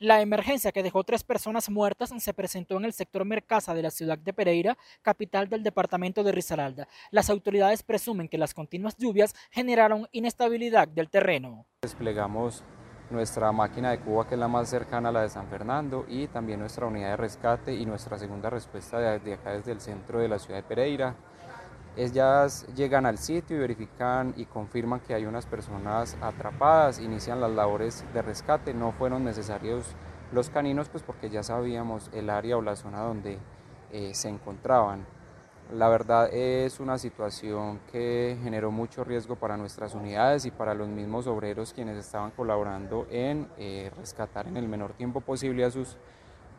La 0.01 0.21
emergencia 0.21 0.71
que 0.71 0.81
dejó 0.81 1.03
tres 1.03 1.25
personas 1.25 1.69
muertas 1.69 2.13
se 2.19 2.33
presentó 2.33 2.77
en 2.77 2.85
el 2.85 2.93
sector 2.93 3.25
Mercasa 3.25 3.73
de 3.73 3.81
la 3.81 3.91
ciudad 3.91 4.17
de 4.17 4.31
Pereira, 4.31 4.77
capital 5.01 5.49
del 5.49 5.61
departamento 5.61 6.23
de 6.23 6.31
Risaralda. 6.31 6.87
Las 7.11 7.29
autoridades 7.29 7.83
presumen 7.83 8.29
que 8.29 8.37
las 8.37 8.53
continuas 8.53 8.95
lluvias 8.95 9.35
generaron 9.51 10.07
inestabilidad 10.13 10.87
del 10.87 11.09
terreno. 11.09 11.65
Desplegamos 11.81 12.63
nuestra 13.09 13.51
máquina 13.51 13.91
de 13.91 13.99
Cuba, 13.99 14.25
que 14.25 14.35
es 14.35 14.39
la 14.39 14.47
más 14.47 14.69
cercana 14.69 15.09
a 15.09 15.11
la 15.11 15.23
de 15.23 15.29
San 15.29 15.49
Fernando, 15.49 16.05
y 16.07 16.27
también 16.27 16.61
nuestra 16.61 16.85
unidad 16.85 17.09
de 17.09 17.17
rescate 17.17 17.75
y 17.75 17.85
nuestra 17.85 18.17
segunda 18.17 18.49
respuesta 18.49 19.19
de 19.19 19.33
acá 19.33 19.51
desde 19.51 19.73
el 19.73 19.81
centro 19.81 20.19
de 20.19 20.29
la 20.29 20.39
ciudad 20.39 20.61
de 20.61 20.63
Pereira. 20.63 21.17
Ellas 21.97 22.65
llegan 22.75 23.05
al 23.05 23.17
sitio 23.17 23.57
y 23.57 23.59
verifican 23.59 24.33
y 24.37 24.45
confirman 24.45 24.99
que 25.01 25.13
hay 25.13 25.25
unas 25.25 25.45
personas 25.45 26.17
atrapadas, 26.21 26.99
inician 26.99 27.41
las 27.41 27.51
labores 27.51 28.05
de 28.13 28.21
rescate, 28.21 28.73
no 28.73 28.91
fueron 28.93 29.23
necesarios 29.25 29.95
los 30.31 30.49
caninos 30.49 30.89
pues 30.89 31.03
porque 31.03 31.29
ya 31.29 31.43
sabíamos 31.43 32.09
el 32.13 32.29
área 32.29 32.57
o 32.57 32.61
la 32.61 32.75
zona 32.75 32.99
donde 32.99 33.39
eh, 33.91 34.13
se 34.13 34.29
encontraban. 34.29 35.05
La 35.73 35.87
verdad 35.87 36.33
es 36.33 36.79
una 36.79 36.97
situación 36.97 37.79
que 37.91 38.37
generó 38.41 38.71
mucho 38.71 39.03
riesgo 39.03 39.35
para 39.35 39.55
nuestras 39.55 39.93
unidades 39.93 40.45
y 40.45 40.51
para 40.51 40.73
los 40.73 40.87
mismos 40.87 41.27
obreros 41.27 41.73
quienes 41.73 41.97
estaban 41.97 42.31
colaborando 42.31 43.05
en 43.11 43.47
eh, 43.57 43.91
rescatar 43.97 44.47
en 44.47 44.57
el 44.57 44.67
menor 44.67 44.93
tiempo 44.93 45.21
posible 45.21 45.63
a 45.63 45.71
sus 45.71 45.95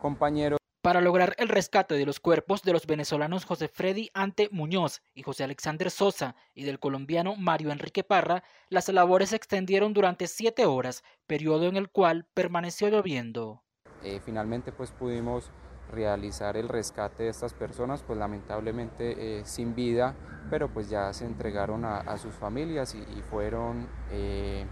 compañeros. 0.01 0.60
Para 0.81 0.99
lograr 0.99 1.35
el 1.37 1.47
rescate 1.47 1.93
de 1.93 2.07
los 2.07 2.19
cuerpos 2.19 2.63
de 2.63 2.73
los 2.73 2.87
venezolanos 2.87 3.45
José 3.45 3.67
Freddy 3.67 4.09
Ante 4.15 4.49
Muñoz 4.51 5.03
y 5.13 5.21
José 5.21 5.43
Alexander 5.43 5.91
Sosa 5.91 6.35
y 6.55 6.63
del 6.63 6.79
colombiano 6.79 7.35
Mario 7.35 7.71
Enrique 7.71 8.03
Parra, 8.03 8.43
las 8.67 8.89
labores 8.89 9.29
se 9.29 9.35
extendieron 9.35 9.93
durante 9.93 10.25
siete 10.25 10.65
horas, 10.65 11.03
periodo 11.27 11.67
en 11.67 11.77
el 11.77 11.89
cual 11.89 12.25
permaneció 12.33 12.89
lloviendo. 12.89 13.61
Eh, 14.01 14.21
finalmente 14.25 14.71
pues 14.71 14.89
pudimos 14.89 15.51
realizar 15.91 16.57
el 16.57 16.67
rescate 16.67 17.23
de 17.23 17.29
estas 17.29 17.53
personas, 17.53 18.01
pues 18.01 18.17
lamentablemente 18.17 19.37
eh, 19.37 19.45
sin 19.45 19.75
vida, 19.75 20.15
pero 20.49 20.67
pues 20.73 20.89
ya 20.89 21.13
se 21.13 21.25
entregaron 21.25 21.85
a, 21.85 22.17
sus 22.17 22.33
familias 22.33 22.95
y, 22.95 23.21
fueron, 23.21 23.87
eh, 24.09 24.65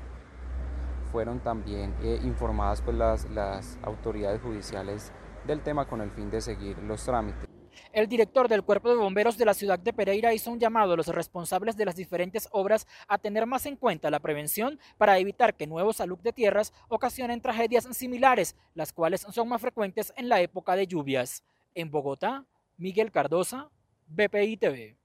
fueron 1.12 1.40
también 1.42 1.94
informadas 2.24 2.82
pues 2.82 2.98
las, 2.98 3.30
las 3.30 3.78
autoridades 3.84 4.42
judiciales 4.42 5.12
del 5.46 5.62
tema 5.62 5.88
con 5.88 6.02
el 6.02 6.12
fin 6.12 6.30
de 6.30 6.42
seguir 6.42 6.78
los 6.80 7.04
trámites. 7.04 7.50
El 7.92 8.08
director 8.08 8.48
del 8.48 8.64
Cuerpo 8.64 8.90
de 8.90 8.96
Bomberos 8.96 9.38
de 9.38 9.46
la 9.46 9.54
ciudad 9.54 9.80
de 9.80 9.94
Pereira 9.94 10.34
hizo 10.34 10.52
un 10.52 10.60
llamado 10.60 10.94
a 10.94 10.98
los 10.98 11.08
responsables 11.08 11.76
de 11.76 11.86
las 11.86 11.96
diferentes 11.96 12.48
obras 12.52 12.88
a 13.08 13.18
tener 13.18 13.46
más 13.46 13.66
en 13.66 13.78
cuenta 13.78 14.12
la 14.12 14.20
prevención 14.20 14.80
para 14.98 15.18
evitar 15.18 15.56
que 15.56 15.66
nuevos 15.66 15.98
salud 15.98 16.20
de 16.20 16.34
tierras 16.34 16.74
ocasionen 16.88 17.42
tragedias 17.42 17.88
similares, 17.92 18.56
las 18.76 18.94
cuales 18.94 19.22
son 19.22 19.50
más 19.50 19.62
frecuentes 19.62 20.14
en 20.18 20.30
la 20.30 20.42
época 20.42 20.76
de 20.76 20.88
lluvias. 20.88 21.44
En 21.74 21.90
Bogotá, 21.90 22.46
Miguel 22.78 23.12
Cardosa, 23.12 23.70
BPI 24.08 24.58
TV. 24.58 24.99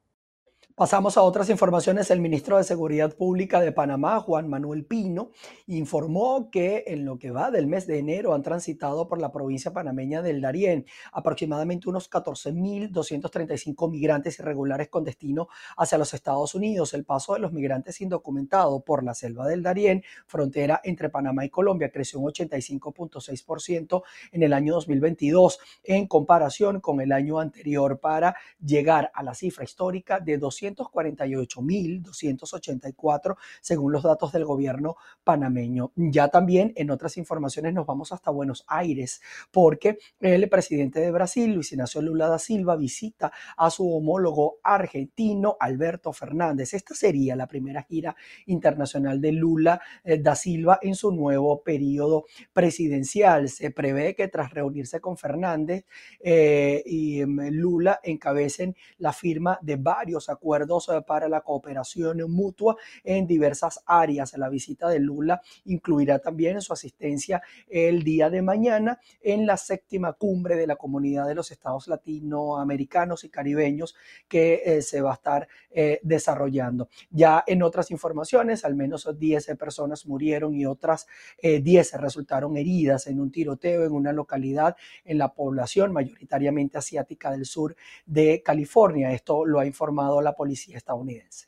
Pasamos 0.77 1.17
a 1.17 1.23
otras 1.23 1.51
informaciones. 1.51 2.11
El 2.11 2.21
ministro 2.21 2.57
de 2.57 2.65
Seguridad 2.65 3.15
Pública 3.15 3.61
de 3.61 3.71
Panamá, 3.71 4.19
Juan 4.19 4.49
Manuel 4.49 4.85
Pino, 4.85 5.31
informó 5.69 6.51
que 6.51 6.83
en 6.89 7.05
lo 7.05 7.17
que 7.17 7.31
va 7.31 7.53
del 7.53 7.69
mes 7.69 7.87
de 7.87 8.01
enero 8.01 8.35
han 8.35 8.43
transitado 8.43 9.07
por 9.07 9.21
la 9.21 9.31
provincia 9.31 9.73
panameña 9.73 10.21
del 10.21 10.41
Darién 10.41 10.85
aproximadamente 11.13 11.89
unos 11.89 12.11
14.235 12.11 13.89
migrantes 13.89 14.41
irregulares 14.41 14.89
con 14.89 15.05
destino 15.05 15.47
hacia 15.77 15.97
los 15.97 16.13
Estados 16.13 16.57
Unidos. 16.57 16.93
El 16.93 17.05
paso 17.05 17.35
de 17.35 17.39
los 17.39 17.53
migrantes 17.53 18.01
indocumentados 18.01 18.83
por 18.83 19.05
la 19.05 19.15
selva 19.15 19.47
del 19.47 19.63
Darién, 19.63 20.03
frontera 20.27 20.81
entre 20.83 21.09
Panamá 21.09 21.45
y 21.45 21.51
Colombia, 21.51 21.93
creció 21.93 22.19
un 22.19 22.33
85.6% 22.33 24.03
en 24.33 24.43
el 24.43 24.53
año 24.53 24.75
2022 24.75 25.61
en 25.85 26.09
comparación 26.09 26.81
con 26.81 27.01
el 27.01 27.13
año 27.13 27.39
anterior 27.39 28.01
para 28.01 28.35
llegar 28.59 29.13
a 29.15 29.23
la 29.23 29.35
cifra 29.35 29.63
histórica 29.63 30.19
de 30.19 30.37
200 30.37 30.64
248.284 30.73 33.37
según 33.61 33.93
los 33.93 34.03
datos 34.03 34.33
del 34.33 34.45
gobierno 34.45 34.97
panameño. 35.23 35.93
Ya 35.97 36.29
también 36.29 36.73
en 36.77 36.91
otras 36.91 37.17
informaciones 37.17 37.75
nos 37.75 37.87
vamos 37.87 38.13
hasta 38.13 38.31
Buenos 38.31 38.65
Aires 38.69 39.21
porque 39.51 39.99
el 40.21 40.49
presidente 40.49 41.01
de 41.01 41.11
Brasil, 41.11 41.53
Luis 41.53 41.73
Ignacio 41.73 42.03
Lula 42.03 42.29
da 42.29 42.39
Silva, 42.39 42.77
visita 42.77 43.33
a 43.57 43.71
su 43.71 43.93
homólogo 43.93 44.59
argentino 44.63 45.57
Alberto 45.61 46.13
Fernández. 46.13 46.75
Esta 46.75 46.95
sería 46.95 47.37
la 47.37 47.47
primera 47.47 47.83
gira 47.83 48.17
internacional 48.47 49.21
de 49.21 49.33
Lula 49.33 49.81
eh, 50.05 50.19
da 50.19 50.35
Silva 50.35 50.79
en 50.83 50.95
su 50.95 51.13
nuevo 51.13 51.63
periodo 51.63 52.25
presidencial. 52.53 53.49
Se 53.49 53.71
prevé 53.71 54.15
que 54.15 54.29
tras 54.29 54.53
reunirse 54.53 55.01
con 55.01 55.17
Fernández 55.17 55.85
eh, 56.21 56.83
y 56.87 57.25
mm, 57.25 57.49
Lula 57.51 58.01
encabecen 58.03 58.77
la 58.99 59.13
firma 59.13 59.59
de 59.63 59.77
varios 59.77 60.29
acuerdos 60.29 60.54
eh, 60.63 61.03
para 61.07 61.29
la 61.29 61.41
cooperación 61.41 62.31
mutua 62.31 62.77
en 63.03 63.27
diversas 63.27 63.83
áreas. 63.87 64.37
La 64.37 64.49
visita 64.49 64.89
de 64.89 64.99
Lula 64.99 65.41
incluirá 65.65 66.19
también 66.19 66.61
su 66.61 66.73
asistencia 66.73 67.43
el 67.69 68.03
día 68.03 68.31
de 68.31 68.43
mañana 68.43 68.99
en 69.21 69.47
la 69.47 69.57
séptima 69.57 70.13
cumbre 70.13 70.57
de 70.57 70.67
la 70.67 70.77
Comunidad 70.77 71.27
de 71.27 71.35
los 71.35 71.51
Estados 71.51 71.89
Latinoamericanos 71.89 73.25
y 73.25 73.31
Caribeños 73.31 73.95
que 74.29 74.63
eh, 74.65 74.83
se 74.83 75.01
va 75.01 75.13
a 75.13 75.15
estar 75.15 75.49
eh, 75.71 76.01
desarrollando. 76.03 76.89
Ya 77.11 77.45
en 77.47 77.63
otras 77.63 77.91
informaciones, 77.91 78.65
al 78.65 78.75
menos 78.75 79.09
10 79.19 79.57
personas 79.59 80.07
murieron 80.07 80.55
y 80.55 80.67
otras 80.67 81.07
10 81.43 81.95
resultaron 81.95 82.57
heridas 82.57 83.07
en 83.07 83.21
un 83.21 83.31
tiroteo 83.31 83.85
en 83.85 83.93
una 83.93 84.13
localidad 84.13 84.77
en 85.05 85.19
la 85.19 85.35
población 85.35 85.93
mayoritariamente 85.93 86.79
asiática 86.79 87.31
del 87.31 87.47
sur 87.47 87.77
de 88.07 88.43
California. 88.43 89.13
Esto 89.13 89.45
lo 89.45 89.61
ha 89.61 89.67
informado 89.67 90.21
la 90.21 90.35
policía 90.35 90.44
estadounidense. 90.53 91.47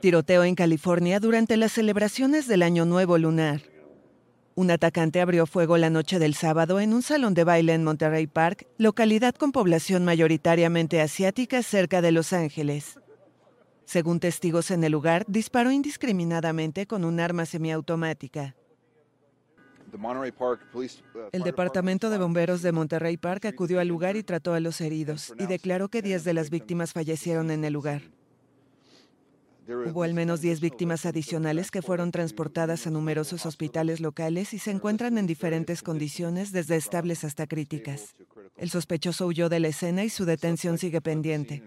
Tiroteo 0.00 0.44
en 0.44 0.54
California 0.54 1.20
durante 1.20 1.56
las 1.56 1.72
celebraciones 1.72 2.46
del 2.46 2.62
Año 2.62 2.84
Nuevo 2.84 3.18
Lunar. 3.18 3.62
Un 4.54 4.70
atacante 4.70 5.20
abrió 5.20 5.46
fuego 5.46 5.76
la 5.78 5.90
noche 5.90 6.18
del 6.18 6.34
sábado 6.34 6.80
en 6.80 6.92
un 6.92 7.02
salón 7.02 7.34
de 7.34 7.44
baile 7.44 7.74
en 7.74 7.84
Monterey 7.84 8.26
Park, 8.26 8.66
localidad 8.78 9.34
con 9.34 9.52
población 9.52 10.04
mayoritariamente 10.04 11.00
asiática 11.00 11.62
cerca 11.62 12.02
de 12.02 12.12
Los 12.12 12.32
Ángeles. 12.32 12.98
Según 13.84 14.20
testigos 14.20 14.70
en 14.70 14.84
el 14.84 14.92
lugar, 14.92 15.24
disparó 15.28 15.70
indiscriminadamente 15.70 16.86
con 16.86 17.04
un 17.04 17.20
arma 17.20 17.46
semiautomática. 17.46 18.54
El 21.32 21.42
Departamento 21.42 22.10
de 22.10 22.18
Bomberos 22.18 22.62
de 22.62 22.72
Monterey 22.72 23.16
Park 23.16 23.46
acudió 23.46 23.80
al 23.80 23.88
lugar 23.88 24.16
y 24.16 24.22
trató 24.22 24.54
a 24.54 24.60
los 24.60 24.80
heridos 24.80 25.32
y 25.38 25.46
declaró 25.46 25.88
que 25.88 26.02
10 26.02 26.22
de 26.24 26.34
las 26.34 26.50
víctimas 26.50 26.92
fallecieron 26.92 27.50
en 27.50 27.64
el 27.64 27.72
lugar. 27.72 28.02
Hubo 29.70 30.02
al 30.02 30.14
menos 30.14 30.40
10 30.40 30.60
víctimas 30.60 31.06
adicionales 31.06 31.70
que 31.70 31.82
fueron 31.82 32.10
transportadas 32.10 32.86
a 32.86 32.90
numerosos 32.90 33.46
hospitales 33.46 34.00
locales 34.00 34.52
y 34.52 34.58
se 34.58 34.70
encuentran 34.70 35.16
en 35.16 35.26
diferentes 35.26 35.82
condiciones, 35.82 36.50
desde 36.50 36.76
estables 36.76 37.22
hasta 37.24 37.46
críticas. 37.46 38.14
El 38.56 38.70
sospechoso 38.70 39.26
huyó 39.26 39.48
de 39.48 39.60
la 39.60 39.68
escena 39.68 40.02
y 40.04 40.10
su 40.10 40.24
detención 40.24 40.76
sigue 40.76 41.00
pendiente. 41.00 41.62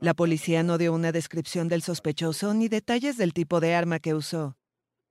La 0.00 0.14
policía 0.14 0.62
no 0.62 0.78
dio 0.78 0.92
una 0.92 1.10
descripción 1.10 1.66
del 1.66 1.82
sospechoso 1.82 2.54
ni 2.54 2.68
detalles 2.68 3.16
del 3.16 3.32
tipo 3.32 3.58
de 3.58 3.74
arma 3.74 3.98
que 3.98 4.14
usó. 4.14 4.56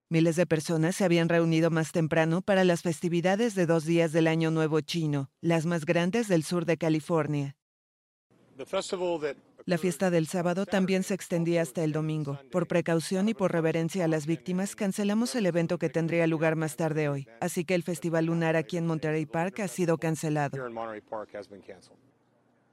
Miles 0.10 0.38
de 0.38 0.45
personas 0.45 0.95
se 0.95 1.04
habían 1.04 1.28
reunido 1.28 1.69
más 1.69 1.91
temprano 1.91 2.41
para 2.41 2.63
las 2.63 2.82
festividades 2.82 3.56
de 3.56 3.65
dos 3.65 3.84
días 3.84 4.13
del 4.13 4.28
Año 4.28 4.52
Nuevo 4.52 4.80
chino, 4.80 5.30
las 5.41 5.65
más 5.65 5.86
grandes 5.86 6.30
del 6.30 6.43
sur 6.43 6.65
de 6.65 6.78
California. 6.78 7.58
La 9.67 9.77
fiesta 9.77 10.10
del 10.10 10.27
sábado 10.27 10.65
también 10.65 11.03
se 11.03 11.13
extendía 11.13 11.62
hasta 11.62 11.84
el 11.84 11.91
domingo. 11.91 12.39
Por 12.53 12.69
precaución 12.69 13.27
y 13.27 13.34
por 13.34 13.51
reverencia 13.51 14.06
a 14.06 14.08
las 14.08 14.25
víctimas, 14.25 14.77
cancelamos 14.77 15.36
el 15.36 15.45
evento 15.45 15.77
que 15.77 15.89
tendría 15.89 16.25
lugar 16.25 16.56
más 16.56 16.77
tarde 16.77 17.10
hoy, 17.10 17.27
así 17.41 17.65
que 17.65 17.75
el 17.75 17.84
Festival 17.84 18.27
Lunar 18.27 18.56
aquí 18.56 18.77
en 18.77 18.88
Monterey 18.88 19.25
Park 19.25 19.60
ha 19.60 19.67
sido 19.67 19.97
cancelado. 19.97 20.58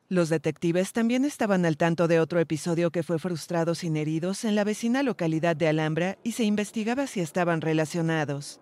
Los 0.09 0.29
detectives 0.29 0.93
también 0.93 1.25
estaban 1.25 1.67
al 1.67 1.77
tanto 1.77 2.07
de 2.07 2.21
otro 2.21 2.39
episodio 2.39 2.93
que 2.93 3.03
fue 3.03 3.19
frustrado 3.19 3.75
sin 3.75 3.97
heridos 3.97 4.45
en 4.45 4.55
la 4.55 4.63
vecina 4.63 5.03
localidad 5.03 5.57
de 5.57 5.67
Alhambra 5.67 6.19
y 6.23 6.31
se 6.31 6.45
investigaba 6.45 7.09
si 7.09 7.19
estaban 7.19 7.61
relacionados. 7.61 8.61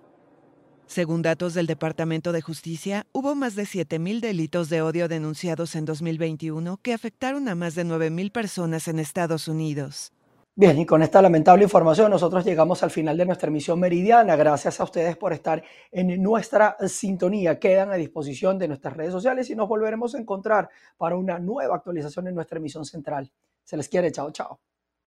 Según 0.93 1.23
datos 1.23 1.55
del 1.55 1.67
Departamento 1.67 2.33
de 2.33 2.43
Justicia, 2.43 3.07
hubo 3.13 3.35
más 3.35 3.55
de 3.55 3.63
7.000 3.63 4.21
delitos 4.21 4.69
de 4.69 4.83
odio 4.83 5.09
denunciados 5.09 5.75
en 5.75 5.87
2021 5.87 6.81
que 6.83 6.93
afectaron 6.93 7.49
a 7.49 7.55
más 7.55 7.75
de 7.75 7.87
9.000 7.87 8.31
personas 8.31 8.89
en 8.89 8.99
Estados 8.99 9.49
Unidos. 9.49 10.13
Bien, 10.55 10.79
y 10.79 10.85
con 10.85 11.01
esta 11.01 11.23
lamentable 11.23 11.65
información 11.65 12.11
nosotros 12.11 12.45
llegamos 12.45 12.83
al 12.83 12.91
final 12.91 13.17
de 13.17 13.25
nuestra 13.25 13.49
emisión 13.49 13.81
meridiana. 13.81 14.37
Gracias 14.37 14.81
a 14.81 14.85
ustedes 14.85 15.17
por 15.17 15.33
estar 15.33 15.63
en 15.91 16.23
nuestra 16.23 16.77
sintonía. 16.87 17.59
Quedan 17.59 17.91
a 17.91 17.95
disposición 17.95 18.59
de 18.59 18.69
nuestras 18.69 18.95
redes 18.95 19.13
sociales 19.13 19.49
y 19.49 19.57
nos 19.57 19.69
volveremos 19.69 20.15
a 20.15 20.19
encontrar 20.19 20.69
para 20.99 21.17
una 21.17 21.39
nueva 21.39 21.75
actualización 21.75 22.29
en 22.29 22.35
nuestra 22.35 22.59
emisión 22.59 22.85
central. 22.85 23.33
Se 23.65 23.79
les 23.79 23.89
quiere, 23.89 24.13
chao, 24.13 24.31
chao. 24.31 24.61